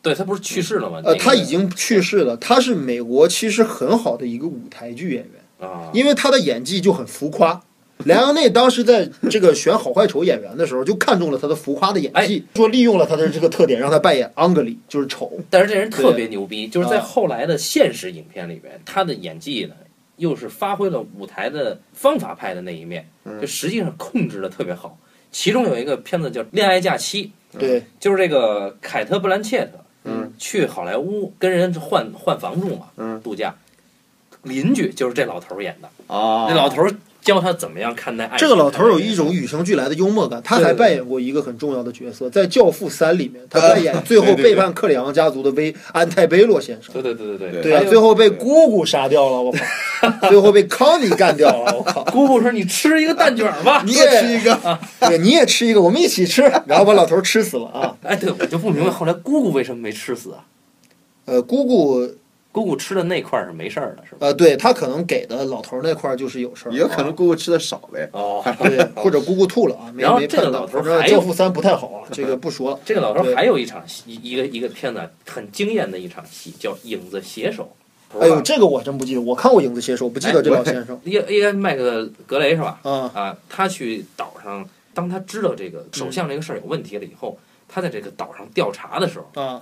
[0.04, 1.02] 对他不是去世了吗？
[1.04, 2.38] 呃，他已经去世了。
[2.38, 7.64] 他是美国其实很好的一个舞台剧演员，啊，因为他的演技就很浮夸。
[8.06, 15.32] 莱昂内当时在这个选好坏丑演员的时候，就看中了他的浮夸的演哎技，说利用了他的这个特点，让他扮演昂格里，就是丑。
[15.50, 19.76] 但是这人特别牛逼，就是在啊后来的现实影片里边，他的演技呢，
[20.18, 24.98] 又是发挥了舞台的方法派的那一面，嗯就实际上控制的特别好。
[25.32, 33.56] 其中有一个片子叫《恋爱假期》，对，就是这个凯特·布兰切特，嗯，去好莱坞跟人换换房住嘛，嗯，度假，
[34.44, 36.94] 邻居就是这老头儿演的，哦，那老头儿
[37.24, 38.38] 教他怎么样看待爱情。
[38.40, 46.94] 这个老头儿有一种与生俱来的幽默感，他还扮演过一个很重要的角色，在《教父三》里面，他扮演最后背叛克里昂家族的威安泰贝洛先生。
[46.94, 50.28] 对对对对对对啊，最后被姑姑杀掉了，我靠！
[50.30, 52.04] 最后被康妮干掉了，我靠！
[52.06, 53.82] 姑姑说：“你吃一个蛋卷儿吧。
[53.88, 60.44] 你也吃一个，对，你也吃一个，我们一起吃， 然后把老头儿吃死了啊！”哎，对，我就不明白后来姑姑为什么没吃死啊？
[61.26, 62.06] 呃，姑姑，
[62.54, 64.20] 姑姑吃的那块儿是没事儿的，是吧？
[64.28, 68.08] 呃，对他可能给的老头儿那块儿就是有事儿，也有可能姑姑吃的少呗。
[68.14, 70.28] 哦，对，或者姑姑吐了啊，没然后没。
[70.28, 72.80] 这个老头儿还有教父三不太好啊，这个不说了。
[72.86, 77.68] 这个老头儿还有一场戏，一一个一个片子很惊艳的一场戏，叫《影子写手》。
[78.20, 82.80] 哎呦，这个我真不记得，我看过《影子写手》，不记得这老先生伊伊恩麦克格雷是吧？
[82.84, 83.12] 啊。
[83.16, 87.36] 啊，他去岛上，当他知道这个首相这个事儿有问题了以后，
[87.68, 89.60] 他在这个岛上调查的时候，啊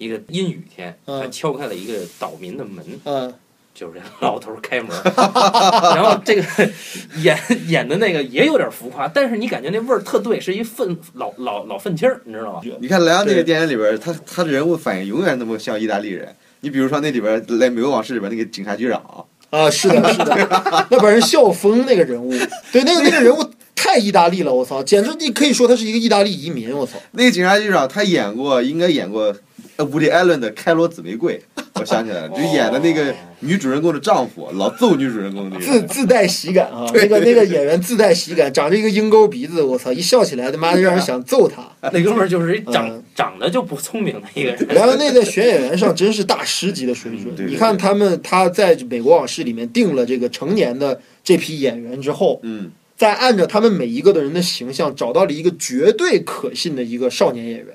[0.00, 1.20] 一个阴雨天，嗯。
[1.20, 3.32] 他敲开了一个岛民的门，嗯，
[3.74, 4.88] 就是这老头儿开门，
[5.94, 6.42] 然后这个
[7.22, 7.38] 演
[7.68, 12.60] 演的那个也有点浮夸，但是你感觉那味儿特对，是一愤老老老愤青儿，你知道吗？
[12.80, 16.34] 你看莱昂那个电影里边，他他的人物反应永远那么像意大利人。
[16.62, 19.02] 你比如说那里边《来美国往事》里边那个警察局长，
[19.50, 22.30] 啊，是的，是的，那把人笑疯那个人物，
[22.72, 23.42] 对，那个那个人物
[23.82, 26.98] 太意大利了，我操，简直你可以说他是一个意大利移民，我操。
[27.12, 29.34] 那个警察局长他演过，应该演过
[29.76, 31.40] 呃伍迪·艾伦的《开罗紫玫瑰》，
[31.76, 35.80] 我想起来了， 就演的那个女主人公的丈夫，老揍女主人公的那个。
[35.80, 41.62] 自自带喜感啊， 那个那个演员自带喜感，长着一个鹰钩鼻子，我操，一笑起来他妈的让人想揍他。
[41.90, 44.68] 那哥们儿就是一长、嗯长得就不聪明的一个人。
[44.68, 52.70] 莱昂内在选演员上真是大师级的水准你看他们他在《美国往事》里面定了这个成年的这批演员之后，嗯，
[53.00, 57.68] 再按照他们每一个的人的形象，找到了一个绝对可信的一个少年演员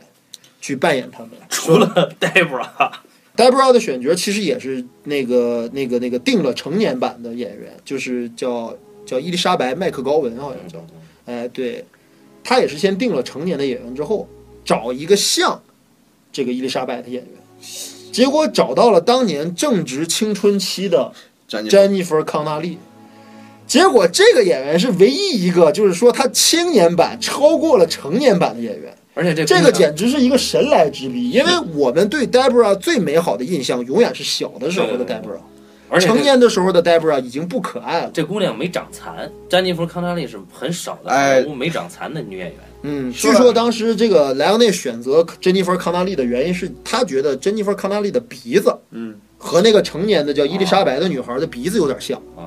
[0.61, 1.31] 去扮演他们。
[1.49, 10.85] 除了 Debra，Debra 的选角其实也是那个那个那个定了成年版的演员，就是叫叫伊丽莎白麦克高文，好像叫，
[11.25, 11.83] 哎，对，
[12.43, 14.29] 他也是先定了成年的演员之后，
[14.63, 15.59] 找一个像
[16.31, 17.31] 这个伊丽莎白的演员。
[18.11, 21.11] 结果找到了当年正值青春期的
[21.47, 22.77] 詹妮弗·康纳利。
[23.67, 31.31] 结果这个演员是唯一一个，就是说他青年版超过了成年版的演员，而且这这个简直是一个神来之笔。
[31.31, 35.39] 因为我们对 Debra 最美好的印象永远是小的时候的 Debra，
[35.89, 38.11] 而且成年的时候的 Debra 已经不可爱了。
[38.13, 42.55] 这姑娘没长残，詹妮弗·康纳利是很少的哎没长残的女演员。
[42.83, 52.15] 嗯，据说当时这个莱昂内选择珍妮弗·康纳利的原因是他觉得珍妮弗·康纳利的鼻子嗯，和那个成年的叫伊丽莎白的女孩的鼻子有点像。
[52.37, 52.45] 啊，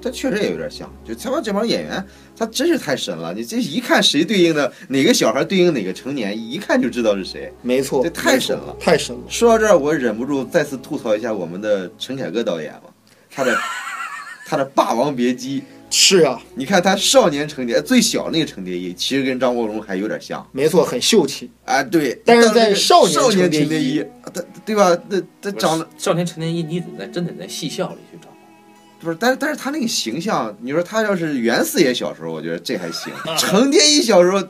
[0.00, 2.04] 他确实也有点像，就他妈这帮演员，
[2.36, 3.34] 他真是太神了。
[3.34, 7.52] 你这一看谁对应的哪个小孩对应哪个成年，一看就知道是谁。
[7.62, 9.22] 没错，这太神了太神了。
[9.28, 12.90] 说到这儿，我忍不住再次吐槽一下我们的陈凯歌导演嘛，
[13.30, 13.56] 他的
[14.46, 21.50] 他的《霸王别姬》，是啊，你看他少年成年最小那个程蝶衣，其实跟张国荣还有点像没错，很秀气。
[21.64, 21.82] 啊。
[21.82, 24.96] 对，但是在少年少年程蝶衣程蝶衣，他对吧？
[25.08, 28.27] 那他长得少年成年衣，你得在真得在戏校里去找。
[29.00, 33.12] 不是，但是但是他那个形象，你说他要是袁四爷小时候，我觉得这还行。
[33.26, 34.42] 啊程蝶衣小时候，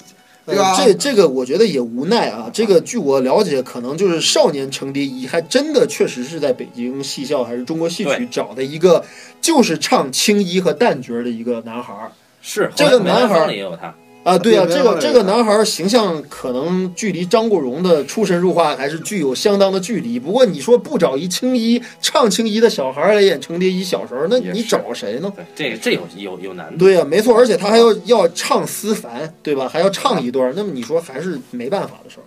[0.47, 0.75] 对吧？
[0.77, 2.51] 呃这这个我觉得也无奈啊。
[2.53, 9.05] 这个据我了解，可能就是少年程蝶衣，还真的确实是在北京戏校还是中国戏曲找的一个，
[9.41, 13.95] 就是唱青衣和旦角的一个男孩儿是这个男孩儿也有他，
[14.29, 14.39] 啊。
[14.39, 20.19] 对啊，这个这个男孩儿形象可能距离张国荣的出神入化还是具有相当的距离。
[20.19, 25.33] 不过你说不找一青衣唱青衣的小孩儿来演程蝶衣小时候，那你找谁呢？
[25.57, 26.79] 对，这这有有有难度。
[26.79, 29.69] 对呀、没错，而且他还要要唱思凡，对吧？
[29.69, 32.27] 还要唱一段，那么你说还是没办法的事儿。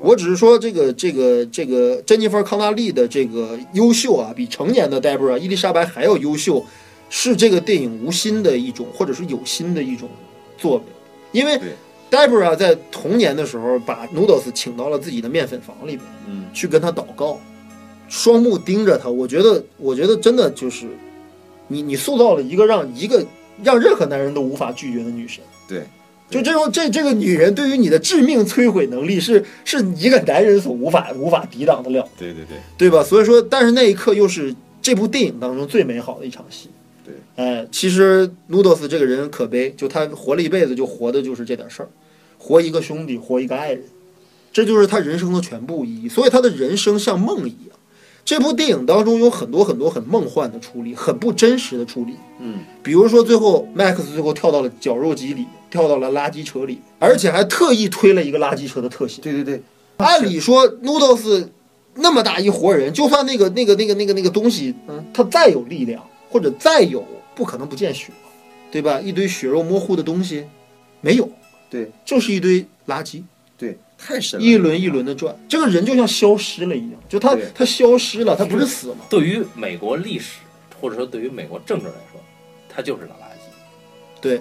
[0.00, 6.64] 我只是说这个这个这个珍妮弗·康纳利的这个优秀啊，比成年的 Debra 伊丽莎白还要优秀，
[7.08, 10.08] 是这个电影无心的一种，或者是有心的一种
[10.56, 10.82] 作为。
[11.32, 11.68] 因为对
[12.10, 17.38] Debra 在童年的时候把 Noodles 请到了自己的面粉房里面，嗯，去跟他祷告，
[18.08, 19.08] 双目盯着他。
[19.08, 20.86] 我觉得，我觉得真的就是
[21.68, 23.24] 你，你塑造了一个让一个
[23.62, 25.42] 让任何男人都无法拒绝的女神。
[25.68, 25.84] 对，
[26.28, 33.04] 就这种这这个女人对于你的致命摧毁能力是是一个男人所无法无法抵挡得了，对对对，对吧？
[33.04, 34.52] 所以说，但是那一刻又是
[34.82, 36.68] 这部电影当中最美好的一场戏。
[37.40, 41.88] 对，哎，其实 Noodles 这个人可悲，就他活了一辈子，就活的就是这点事儿，
[42.38, 43.84] 活一个兄弟，活一个爱人，
[44.52, 46.08] 这就是他人生的全部意义。
[46.08, 47.76] 所以他的人生像梦一样。
[48.22, 52.14] 这部电影当中有很多很多很梦幻的处理，很不真实的处理。
[52.38, 59.22] 嗯，比如说最后 Max 最后跳到了绞肉机里，跳到了垃圾车里，而且还特意推了一个垃圾车的特写。
[59.22, 59.62] 对对对，
[59.96, 61.48] 按理说 Noodles
[61.94, 67.02] 那么大一活人，就算那个那个那个那个那个东西，嗯，他再有力量，或者再有，
[67.34, 68.12] 不可能不见血，
[68.70, 69.00] 对吧？
[69.00, 70.46] 一堆血肉模糊的东西，
[71.00, 71.28] 没有，
[71.68, 73.22] 对，就是一堆垃圾，
[73.56, 78.96] 对，太神了，一轮一轮的转，这个人就像消失了一样，就他他消失了，他不是死了。
[79.08, 80.40] 对于美国历史
[80.80, 82.20] 或者说对于美国政治来说，
[82.68, 84.20] 他就是个垃圾。
[84.20, 84.40] 对，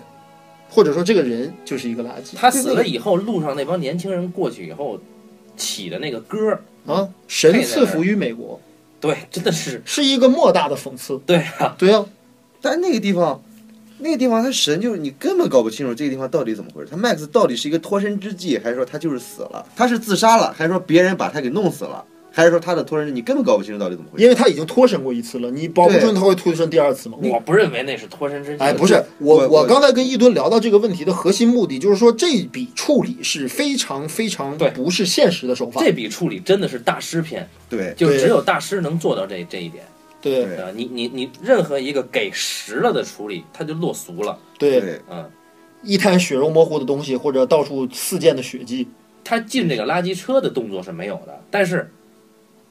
[0.69, 2.35] 或者说这个人就是一个垃圾。
[2.35, 4.99] 他死了以后，路上那帮年轻人过去以后
[5.55, 8.59] 起的那个歌儿，啊，神赐福于美国，
[8.99, 11.17] 对，真的是是一个莫大的讽刺。
[11.25, 12.05] 对啊，对啊，
[12.61, 13.41] 但那个地方，
[13.99, 16.89] 那个地方他神就是你根本搞不清楚这个地方到底怎么回事。
[16.91, 19.65] 他 Max 到底是一个脱身之计，还是说他就是死了？
[19.75, 22.03] 他是自杀了，还是说别人把他给弄死了？
[22.31, 24.23] 还是说他的脱身之计你根本搞不清楚到底怎么回事？
[24.23, 27.17] 因为他已经脱身过一次了，你保不准他会脱身第二次吗？
[27.23, 28.63] 我不认为那是脱身之计。
[28.63, 35.81] 哎，不是我，我刚才跟一吨聊到这个问题的核心目的，就是说这笔处理是非常非常对不是现实的手法。
[35.81, 39.83] 这笔处理真的是大师篇，对对就只有大师能做到这这一点。
[40.21, 40.45] 对。
[40.45, 40.57] 对。
[40.57, 44.37] 呃，你你你任何一个给实了的处理，它就落俗了。
[44.57, 45.29] 对，嗯，
[45.83, 48.87] 一滩血肉模糊的东西，或者到处四溅的血迹，
[49.23, 51.89] 他进这个垃圾车的动作是没有的，但是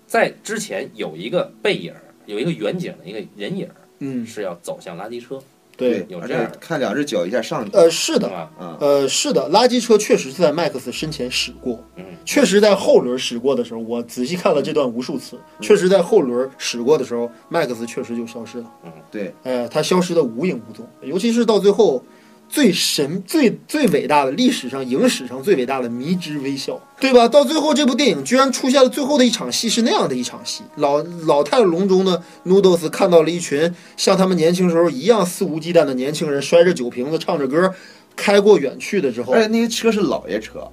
[0.07, 1.95] 在之前有一个背影，
[2.27, 3.69] 有一个远景的一个人影
[4.01, 5.43] 嗯，是要走向垃圾车，
[5.79, 6.49] 对，有这样的。
[6.49, 8.29] 而且看两只脚一下上去，呃，是的？
[8.29, 18.65] 啊，呃，是的，垃圾车确实是在麦克斯身前驶过，嗯，确实在后轮驶过的时候，我仔细看了这段无数次，确实在后轮驶过的时候，麦克斯确实就消失了。
[19.09, 22.05] 对，呃，他消失的无影无踪，尤其是到最后
[22.49, 27.29] 最神、最最伟大的历史上影史上最伟大的迷之微笑，对吧？
[27.29, 37.73] 到最后这部电影居然出现了最后的一场戏是那样的一场戏，老老态龙钟的 Noodles 看到了一群像他们年轻时候一样肆无忌惮的年轻人，摔着酒瓶子唱着歌，
[38.17, 40.67] 开过远去的之后而，且那些车是老爷车，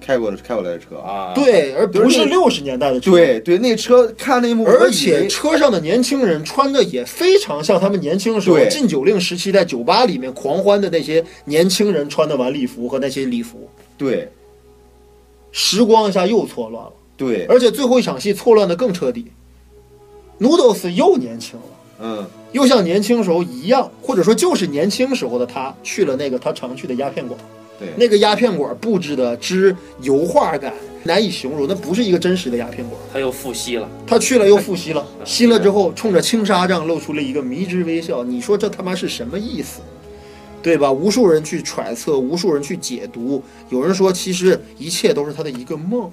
[0.00, 13.68] 开过的开过来的车，啊，，对，而不是六十年代的车，对对，那车看那一幕，而且车上的年轻人穿的也非常像他们年轻的时候禁酒令时期在酒吧里面狂欢的那些年轻人穿的晚礼服和那些礼服。
[13.96, 14.28] 对。
[15.52, 16.92] 时光一下又错乱了。
[17.16, 19.26] 对，而且最后一场戏错乱的更彻底
[20.38, 21.66] ，Noodles 又年轻了。
[22.02, 27.38] 嗯，又像年轻时候一样，或者说就是年轻时候的他去了那个他常去的鸦片馆，
[27.80, 30.72] 对，那个鸦片馆布置的之油画感
[31.02, 33.00] 难以形容，那不是一个真实的鸦片馆。
[33.12, 38.22] 他又复吸了，他去了又复吸了， 吸了之后冲着青纱帐露出了一个迷之微笑。
[38.22, 39.80] 你说这他妈是什么意思？
[40.62, 40.92] 对吧？
[40.92, 43.42] 无数人去揣测，无数人去解读。
[43.70, 46.10] 有人说，其实一切都是他的一个梦，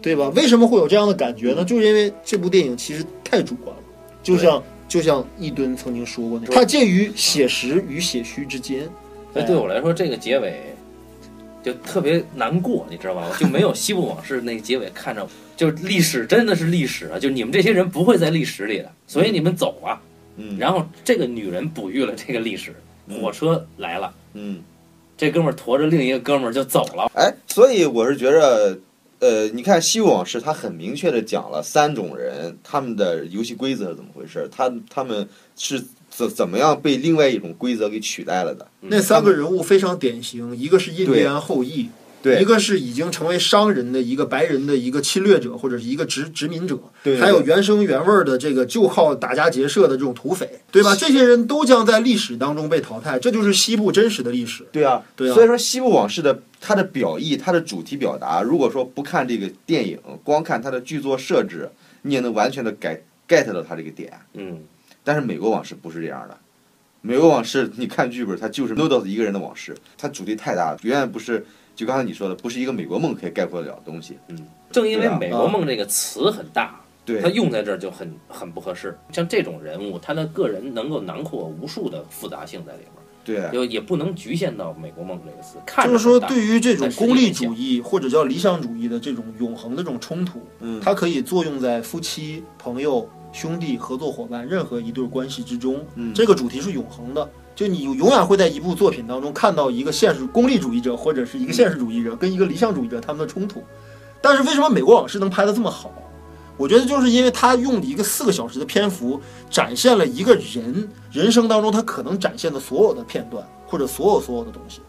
[0.00, 0.30] 对吧？
[0.30, 1.62] 为什么会有这样的感觉呢？
[1.62, 3.82] 就是因为这部电影其实太主观了，
[4.22, 8.88] 就像就像一吨曾经说过那，它介于写实与写虚之间。
[9.32, 10.60] 所以对我来说，这个结尾
[11.62, 13.26] 就特别难过，你知道吧？
[13.30, 17.18] 我就没有《西部往事》那个结尾看着，就历史真的是历史啊！
[17.18, 20.00] 就你们这些人不会在历史里的，所以你们走啊。
[20.36, 22.74] 嗯，然后这个女人哺育了这个历史，
[23.20, 24.62] 火车来了，嗯，
[25.18, 27.10] 这哥们儿驮着另一个哥们儿就走了。
[27.14, 28.78] 哎，所以我是觉着，
[29.18, 38.66] 呃，你看《西部往事》，它很明确的讲了三种人他们的游戏规则是怎么回事，他他们是怎怎么样被另外一种规则给取代了的。
[38.80, 41.88] 那三个人物非常典型，一个是印第安后裔，
[42.22, 50.94] 对一个是已经成为商人的一个白人的一个侵略者或者是一个殖殖民者，对对还有原生原味儿的这个就靠打家劫舍的这种土匪，对吧？
[50.94, 54.66] 这些人都将在历史当中被淘汰，这就是西部真实的历史。
[54.72, 61.70] 对啊，对啊所以说《西部往事》的它的表意、它的主题表达，如果说不看这个电影，光看它的剧作设置，
[62.02, 64.12] 你也能完全的 get get 到它这个点。
[64.34, 64.58] 嗯，
[65.04, 66.34] 但是《美国往事》不是这样的，
[67.00, 71.44] 《美国往事》你看剧本，它就是 Noodles 一个人的往事，它主题太大了，远远不是
[71.74, 74.18] 就刚才你说的，不是一个美国梦可以概括得了的东西。
[74.28, 74.38] 嗯
[74.70, 77.20] 正因为对啊“美国梦”这个词很大，对。
[77.20, 78.96] 它，用在这儿就很很不合适。
[79.12, 82.82] 像这种人物，他的个人能够囊括无数的复杂性在里
[83.24, 85.56] 边，对，就也不能局限到“美国梦”这个词。
[85.66, 95.84] 看就是说，对于这种功利主义或者叫理想主义的这种永恒的这种冲突，嗯，它可以作用在夫妻、朋友、兄弟、合作伙伴任何一对关系之中。
[95.94, 103.62] 嗯这个主题是永恒的，就你永远会在一部作品当中看到一个现实功利主义者或者是一个现实主义者跟一个理想主义者他们的冲突。
[104.20, 105.92] 但是为什么《美国往事》能拍得这么好？
[106.56, 109.18] 我觉得就是因为他用一个四个小时的篇幅，
[109.48, 114.82] 展现了一个人人生当中他可能展现的所有的片段，或者所有所有的东西，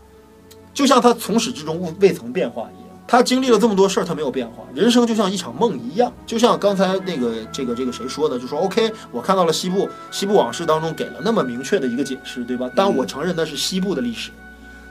[0.73, 2.80] 就像他从始至终未未曾变化一样。
[3.11, 6.09] 他经历了这么多事儿，他没有变化，人生就像一场梦一样。
[6.25, 12.71] 就像刚才那个这个这个谁说的，就说 OK，我看到了西部西部往事当中给了那么明确的一个解释，对吧？
[12.73, 14.31] 但我承认那是西部的历史，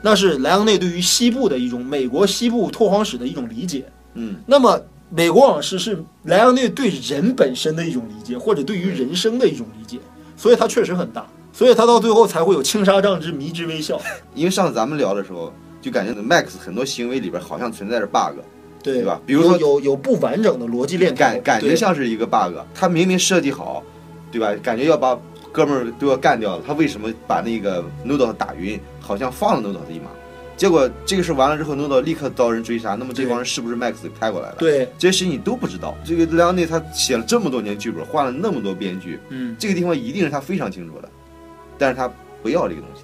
[0.03, 3.85] 那是莱昂内对于西部的一种美国西部拓荒史的一种理解。
[4.13, 4.77] 嗯，那么
[5.09, 9.97] 《美国往事》是莱昂内对人本身的一种理解，或者对于人生的一种理解，
[10.37, 13.99] 所以它确实很大，所以他到最后才会有青纱帐之迷之微笑。
[14.35, 15.51] 因为上次咱们聊的时候，
[15.81, 18.39] 就感觉 Max 很多行为里边好像存在着 bug，
[18.83, 22.55] 对对吧比如说有有有不完整的逻辑链条，感感觉像是一个 bug。
[22.73, 23.83] 他明明设计好，
[24.31, 24.53] 对吧？
[24.61, 25.19] 感觉要把
[25.51, 28.79] 哥们儿都要干掉了，他为什么把那个 Noodle 打晕？
[28.99, 30.05] 好像放了 Noodle 一马。
[30.55, 32.93] 结果这个事完了之后，Noodle 立刻遭人追杀。
[32.93, 34.57] 那么这帮人是不是 Max 给派过来的？
[34.59, 35.95] 对，这些事情你都不知道。
[36.05, 41.09] 这个莱昂内他写了这么多年剧本，换了那么多编剧，嗯，这个地方一定是他非常清楚的，
[41.79, 42.07] 但是他
[42.43, 43.01] 不要这个东西，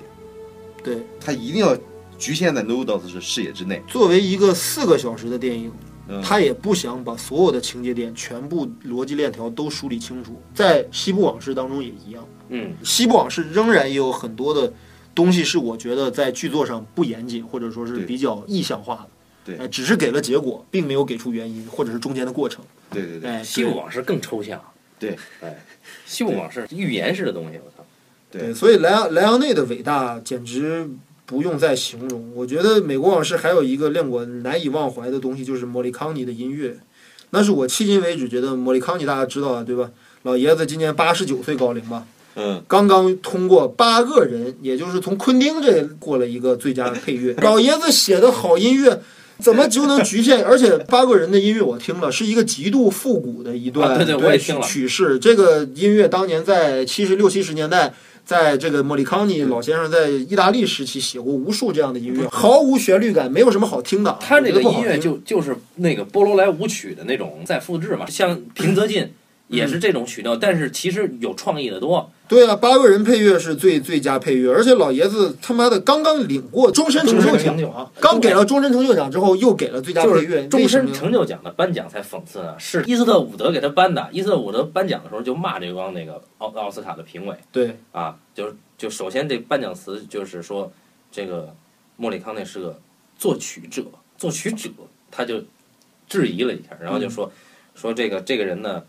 [0.84, 0.98] 对。
[1.20, 1.76] 他一定要
[2.18, 3.82] 局限在 Noodles 的视野之内。
[3.88, 5.72] 作为一个四个小时的电影，
[6.08, 10.42] 嗯，他也不想把所有的情节点全部逻辑链条都梳理清楚。
[10.54, 14.72] 在《西部往事》当中也一样，嗯，《西部往事》仍然也有很多的
[15.14, 19.10] 东西是我觉得在剧作上不严谨，或者说是比较意象化的。
[19.46, 22.64] 对呃只是给了结果，并没有给出原因或者是中间的过程。
[22.92, 24.62] 对对对哎，西部往事更抽象。
[25.00, 25.56] 对，哎，
[26.06, 27.86] 西部往事预言式的东西，我操。
[28.30, 30.90] 对对，所以莱昂莱昂内的伟大简直
[31.28, 32.32] 不用再形容。
[32.34, 36.78] 我觉得《美国往事》还有一个令我难以忘怀的东西，就是莫里康尼的音乐。
[37.32, 39.92] 那是我迄今为止觉得莫里康尼大家知道啊，对吧？
[40.24, 42.06] 老爷子今年八十九岁高龄吧，
[42.36, 47.36] 嗯，刚刚通过八个人，也就是从昆汀这过了一个最佳配乐。
[47.44, 49.02] 老爷子写的好音乐，
[49.40, 50.42] 怎么就能局限？
[50.46, 55.20] 而且八个人的音乐我听了，是一个极度复古的一段、啊对对曲式。
[55.20, 57.94] 这个音乐当年在七十六七十年代。
[58.28, 64.18] 在这个莫里康尼老先生在意大利时期写过无数这样的音乐，毫无旋律感，没有什么好听的。
[64.20, 69.14] 他这个音乐就就是那个波罗莱舞曲的那种再复制嘛，像平泽进
[69.48, 72.12] 也是这种曲调，但是其实有创意的多。
[72.28, 77.92] 对啊，八个人配乐是最最佳配乐，而且老爷子他妈的刚刚领过终身成就奖！
[78.00, 84.10] 刚给了终身成就奖之后，又给了最佳配乐，是终身成就奖的颁奖才讽刺呢，是伊斯特伍德给他颁的。
[84.12, 90.72] 伊斯特伍德颁奖的时候就骂这帮那个奥奥斯卡的评委对啊，就是就首先这颁奖词就是说，
[91.12, 91.56] 这个
[91.96, 92.80] 莫里康内是个
[93.18, 93.84] 作曲者，
[94.18, 94.70] 作曲者
[95.10, 95.42] 他就
[96.10, 97.32] 质疑了一下，然后就说、
[97.74, 98.84] 说这个这个人呢，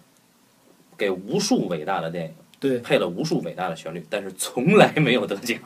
[0.97, 5.59] 给无数伟大的电影对，配了无数伟大的旋律，但是从来没有得奖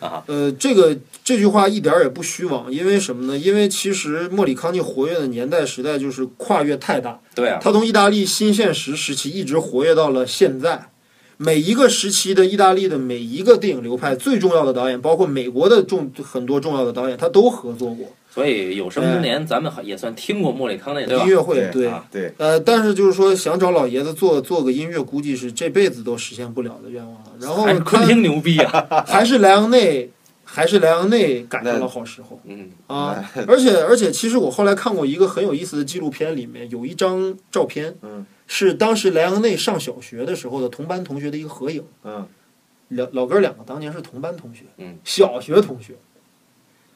[0.00, 0.22] 啊。
[0.26, 3.38] 呃，这个这句话一点儿也不虚妄，因为什么呢？
[3.38, 10.90] 因为其实莫里康尼活跃的年代时代就是跨越太大，对啊，他从意大利新现实时期一直活跃到了现在。
[11.40, 21.30] 每一个时期的意大利的每一个电影流派最重要的导演，包括美国的重很多重要的导演，他都合作过所以有生之年咱们也算听过莫里康内，对吧音？
[21.30, 21.56] 乐会。
[21.56, 27.32] 对对，啊对，呃，但是就是说想找老爷子做做个音乐，估计是这辈子都实现不了的愿望了。
[27.40, 28.86] 然后昆汀牛逼啊！
[29.06, 30.10] 还是莱昂内，
[30.44, 32.40] 还是莱昂内赶上了好时候。
[32.44, 41.82] 嗯，啊，而且 而且，其实我后来看过一个很有意思的纪录片，里面有一张照片，嗯，是当时莱昂内上小学的时候的同班同学的一个合影。
[42.04, 42.26] 嗯，
[42.90, 45.94] 老老哥两个当年是同班同学，嗯，小学同学，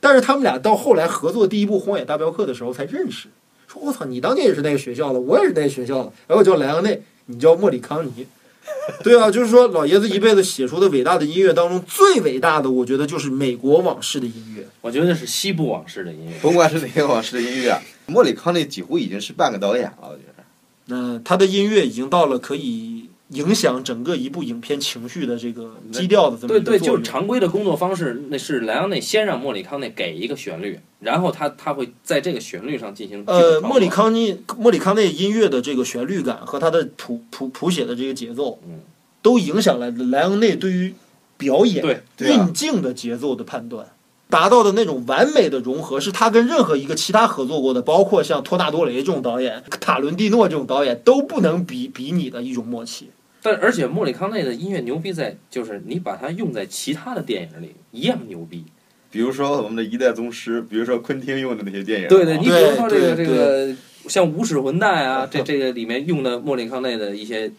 [0.03, 3.29] 但是他们俩到后来合作第一部《荒野大镖客》的时候才认识。
[3.69, 8.27] 说我操，你当年也是那个学校的，我也是那个学校的，然后我叫莱昂内，你叫莫里康尼。
[9.05, 14.67] 对啊，就是说老爷子一辈子写出的伟大的音乐当中，最伟大的，我觉得就是美国往事的音乐。
[14.81, 16.33] 我觉得是西部往事的音乐。
[16.43, 20.43] 甭管是哪个往事的音乐，莫里康内几乎已经是半个导演了，我觉得。
[20.87, 23.02] 那他的音乐已经到了可以
[23.33, 26.87] 影响整个一部影片情绪的这个基调的这么对对，一个。
[26.87, 38.81] 就是常规的工作方式，那是莱昂内先让莫里康内给一个旋律，然后他他会在这个旋律上进行呃，莫里康尼莫里康内音乐的这个旋律感和他的谱谱谱写的这个节奏，嗯，
[39.23, 40.95] 都影响了莱昂内对于
[41.37, 43.87] 表演对对啊运镜的节奏的判断。
[44.29, 53.11] 达到的那种完美的融合，是他跟任何一个其他合作过的，包括像托纳多雷这种导演、塔伦蒂诺这种导演都不能比比拟的一种默契。
[53.43, 58.65] 但而且莫里康内的音乐牛逼在，就是你把它用在其他的电影里一样牛逼。
[59.11, 63.75] 比如说我们的一代宗师，比如说昆汀用的那些电影，对对，你比如说这个这个
[64.09, 67.53] 像《无耻混蛋》啊， 这这个里面用的莫里康内的一些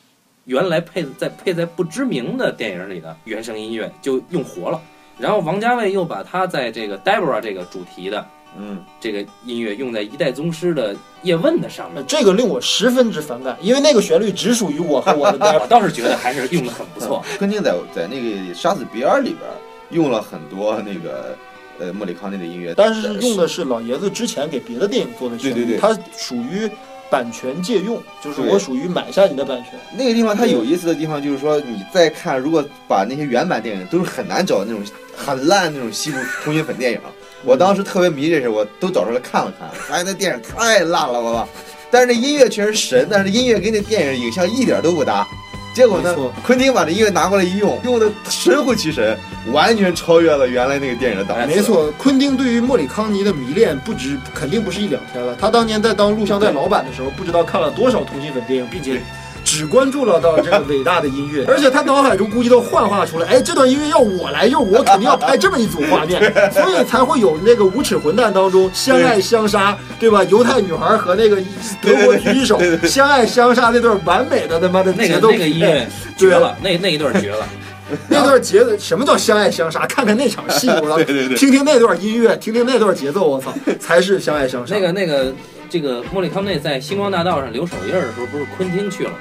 [0.46, 4.82] 原来配在配在不知名的电影里的原声音乐就用活了。
[5.20, 8.26] 然后王家卫又把他在这个 Deborah 这个主题的
[8.58, 17.24] 嗯，这个音乐用在一代宗师的叶问的上面，呃这个令我十分之反感，因为那个旋律只属于我和我的 待我倒是觉得还是用的很不错。
[17.40, 19.42] 昆汀在在那个《杀死比尔》里边
[19.90, 21.36] 用了很多那个
[21.80, 26.70] 呃莫里康内的音乐，但是是用的是老爷子之前给别的电影做的旋律，对对对它属于
[27.10, 29.80] 版权借用，就是我属于买下你的版权。
[29.98, 34.84] 那个地方它有意思的地方就是说，你再看，如果把那些原版电影都是很难找那种
[35.16, 37.00] 很烂那种西部通心粉电影。
[37.44, 41.48] 我当时特别迷这事，我都找出来看了看，发现那电影太烂了，我操！
[41.92, 45.28] 但是那音乐确实神，但是音乐跟那电影影像一点都不搭。
[45.76, 46.16] 结果呢，
[46.46, 49.18] 昆汀把这音乐拿过来一用，用的神乎其神，
[49.52, 51.48] 完全超越了原来那个电影的档次。
[51.48, 55.36] 没错，昆汀对于莫里康尼的迷恋不止，肯定不是一两天了。
[55.36, 59.02] 他当年在当录像带老板的时候，不知道看了多少同性粉电影，并且
[59.44, 66.22] 只关注了到这个伟大的音乐， 而且他脑海中估计都幻化出来，哎，这段音乐要我来用，我肯定要拍这么一组画面，
[66.52, 70.24] 所以才会有那个无耻混蛋当中相爱相杀，对吧？
[70.26, 71.38] 犹太女孩和那个
[71.82, 75.88] 德国狙击手相爱相杀那段完美的他妈的节奏那个音匹配乐
[76.18, 77.48] 绝了，那那一段绝了。
[78.08, 79.86] 那段节奏，什么叫相爱相杀？
[79.86, 80.96] 看看那场戏，我操！
[80.96, 84.74] 对对对听听那段音乐，听听那段节奏，我操，才是相爱相杀。
[84.74, 85.32] 那个那个
[85.74, 89.16] 这个莫里康内在星光大道上留手印的时候，不是昆汀去了吗？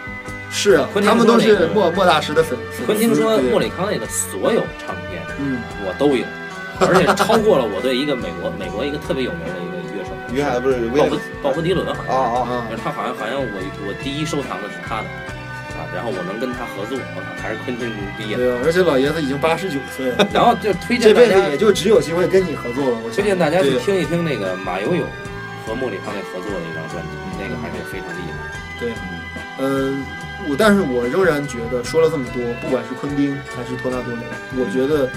[0.50, 2.84] 是啊，昆汀他们都是莫莫大师的粉丝。
[2.84, 6.26] 昆汀说莫里康内的所有唱片嗯，我都有，
[6.86, 12.14] 而且超过了我对一个美国美国一个特别有名的一个乐手，约翰不是威鲍勃鲍勃迪伦好像。
[12.14, 13.56] 啊啊，啊，他好像好像我
[13.88, 15.08] 我第一收藏的是他的，
[15.80, 18.36] 啊，然后我能跟他合作，我操，还是昆汀牛逼啊！
[18.36, 22.98] 对啊，而且老爷子已经八十九岁了，然后就推荐大家辈子也就只有机会跟你合作了。
[23.00, 25.08] 我推荐大家去听一听那个马友友
[25.66, 28.60] 和莫里康内合作的一张专辑，那个还是非常厉害。
[28.78, 28.92] 对，
[29.58, 30.04] 嗯，
[30.48, 34.22] 我但是我仍然觉得说了这么多，不管是昆汀还是托纳多雷，
[34.56, 35.08] 我觉得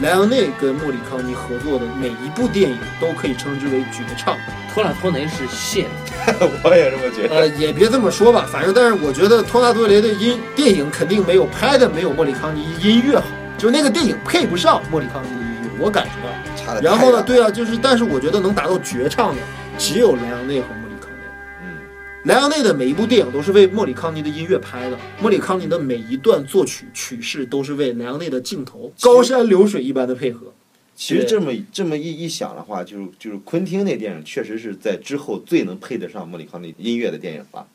[0.00, 4.36] 莱昂内跟莫里康尼合作的每一部电影都可以称之为绝唱。
[4.72, 5.86] 托纳托雷是谢，
[6.64, 7.36] 我也这么觉得。
[7.36, 13.24] 呃，也别这么说吧，反正但是我觉得托纳多雷的音电影肯定没有拍的没有莫里康尼音乐好，
[13.56, 16.64] 就那个电影配不上莫里康尼的音乐，我感觉到。
[16.64, 16.80] 差的。
[16.80, 19.40] 然后呢，，对啊，就是但是我觉得能达到绝唱的
[19.78, 21.18] 只有莱昂内和莫里康内。
[21.62, 21.78] 嗯，
[22.24, 30.52] 莱昂内的每一部电影都是为莫里康尼的音乐拍的，莫里康尼的每一段作曲曲式都是为莱昂内的镜头高山流水一般的配合。
[30.96, 37.66] 其实这么这么一一想的话，就是就是昆汀那电影确实是在之后最能配得上莫里康尼音乐的电影吧。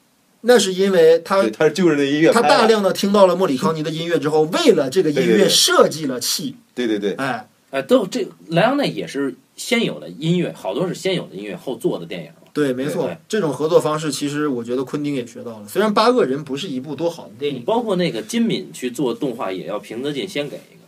[0.41, 12.49] 那是因为他对，他就是那音乐他大量的听到了莫里康尼的音乐之后，为了这个音乐设计了戏，对对对，哎，呃，都这莱昂内也是先有的音乐，好多是先有的音乐后做的电影嘛。
[12.51, 15.67] 对，没错，这种合作方式其实我觉得昆汀也学到了。
[15.67, 20.79] 虽然《八个人》不是一部多好的电影，包括那个金敏去做动画，也要平泽进先给一个。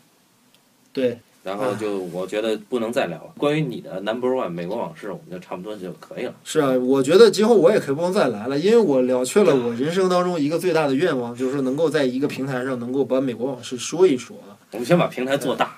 [0.91, 3.31] 对，然后就我觉得不能再聊了。
[3.37, 6.33] 关于你的 Number One 美国往事，我们就差不多就可以了。
[6.43, 14.35] 是啊，我觉得今后我也可以不能再来了，因为我了却了我人生当中一个最大的愿望，就是能够在一个平台上能够把美国往事说一说。
[14.71, 15.77] 我们先把平台做大，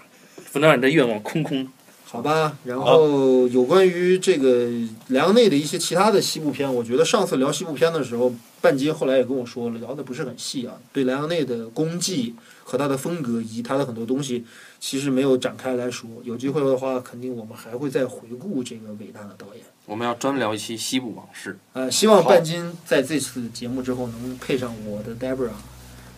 [0.53, 1.67] 不能让你的愿望空空。
[2.05, 4.69] 好吧，然后有关于这个
[5.07, 8.31] 莱昂内的一些其他的西部片，我觉得上次聊西部片的时候，
[8.61, 14.45] 半斤后来也跟我说了，聊的不是很细啊，对莱昂内的功绩和他的风格以及他的很多东西，
[14.79, 16.07] 其实没有展开来说。
[16.23, 19.63] 有机会的话，肯定我们还会再回顾这个伟大的导演。
[19.87, 21.57] 我们要专聊一期西部往事。
[21.73, 25.49] 呃，希望半斤在这次节目之后能配上我的 Debra，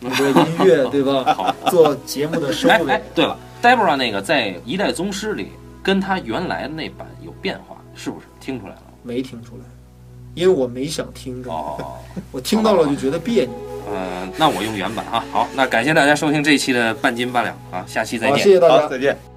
[0.00, 1.24] 你的音乐 对吧？
[1.32, 5.48] 好，做节目的收尾哎哎。，对了，Debra 那个在《一代宗师》里
[5.82, 8.82] 跟他原来的那版有变化，是不是听出来了？
[9.02, 9.64] 没听出来，
[10.34, 11.98] 因为我没想听着，哦，
[12.30, 13.52] 我听到了就觉得别扭。
[13.88, 15.24] 呃，那我用原版啊。
[15.32, 18.52] 好，那感谢大家收听这一期的半斤八两啊，下期再好，见谢。
[18.52, 18.88] 谢大家，。
[18.88, 19.35] 再见。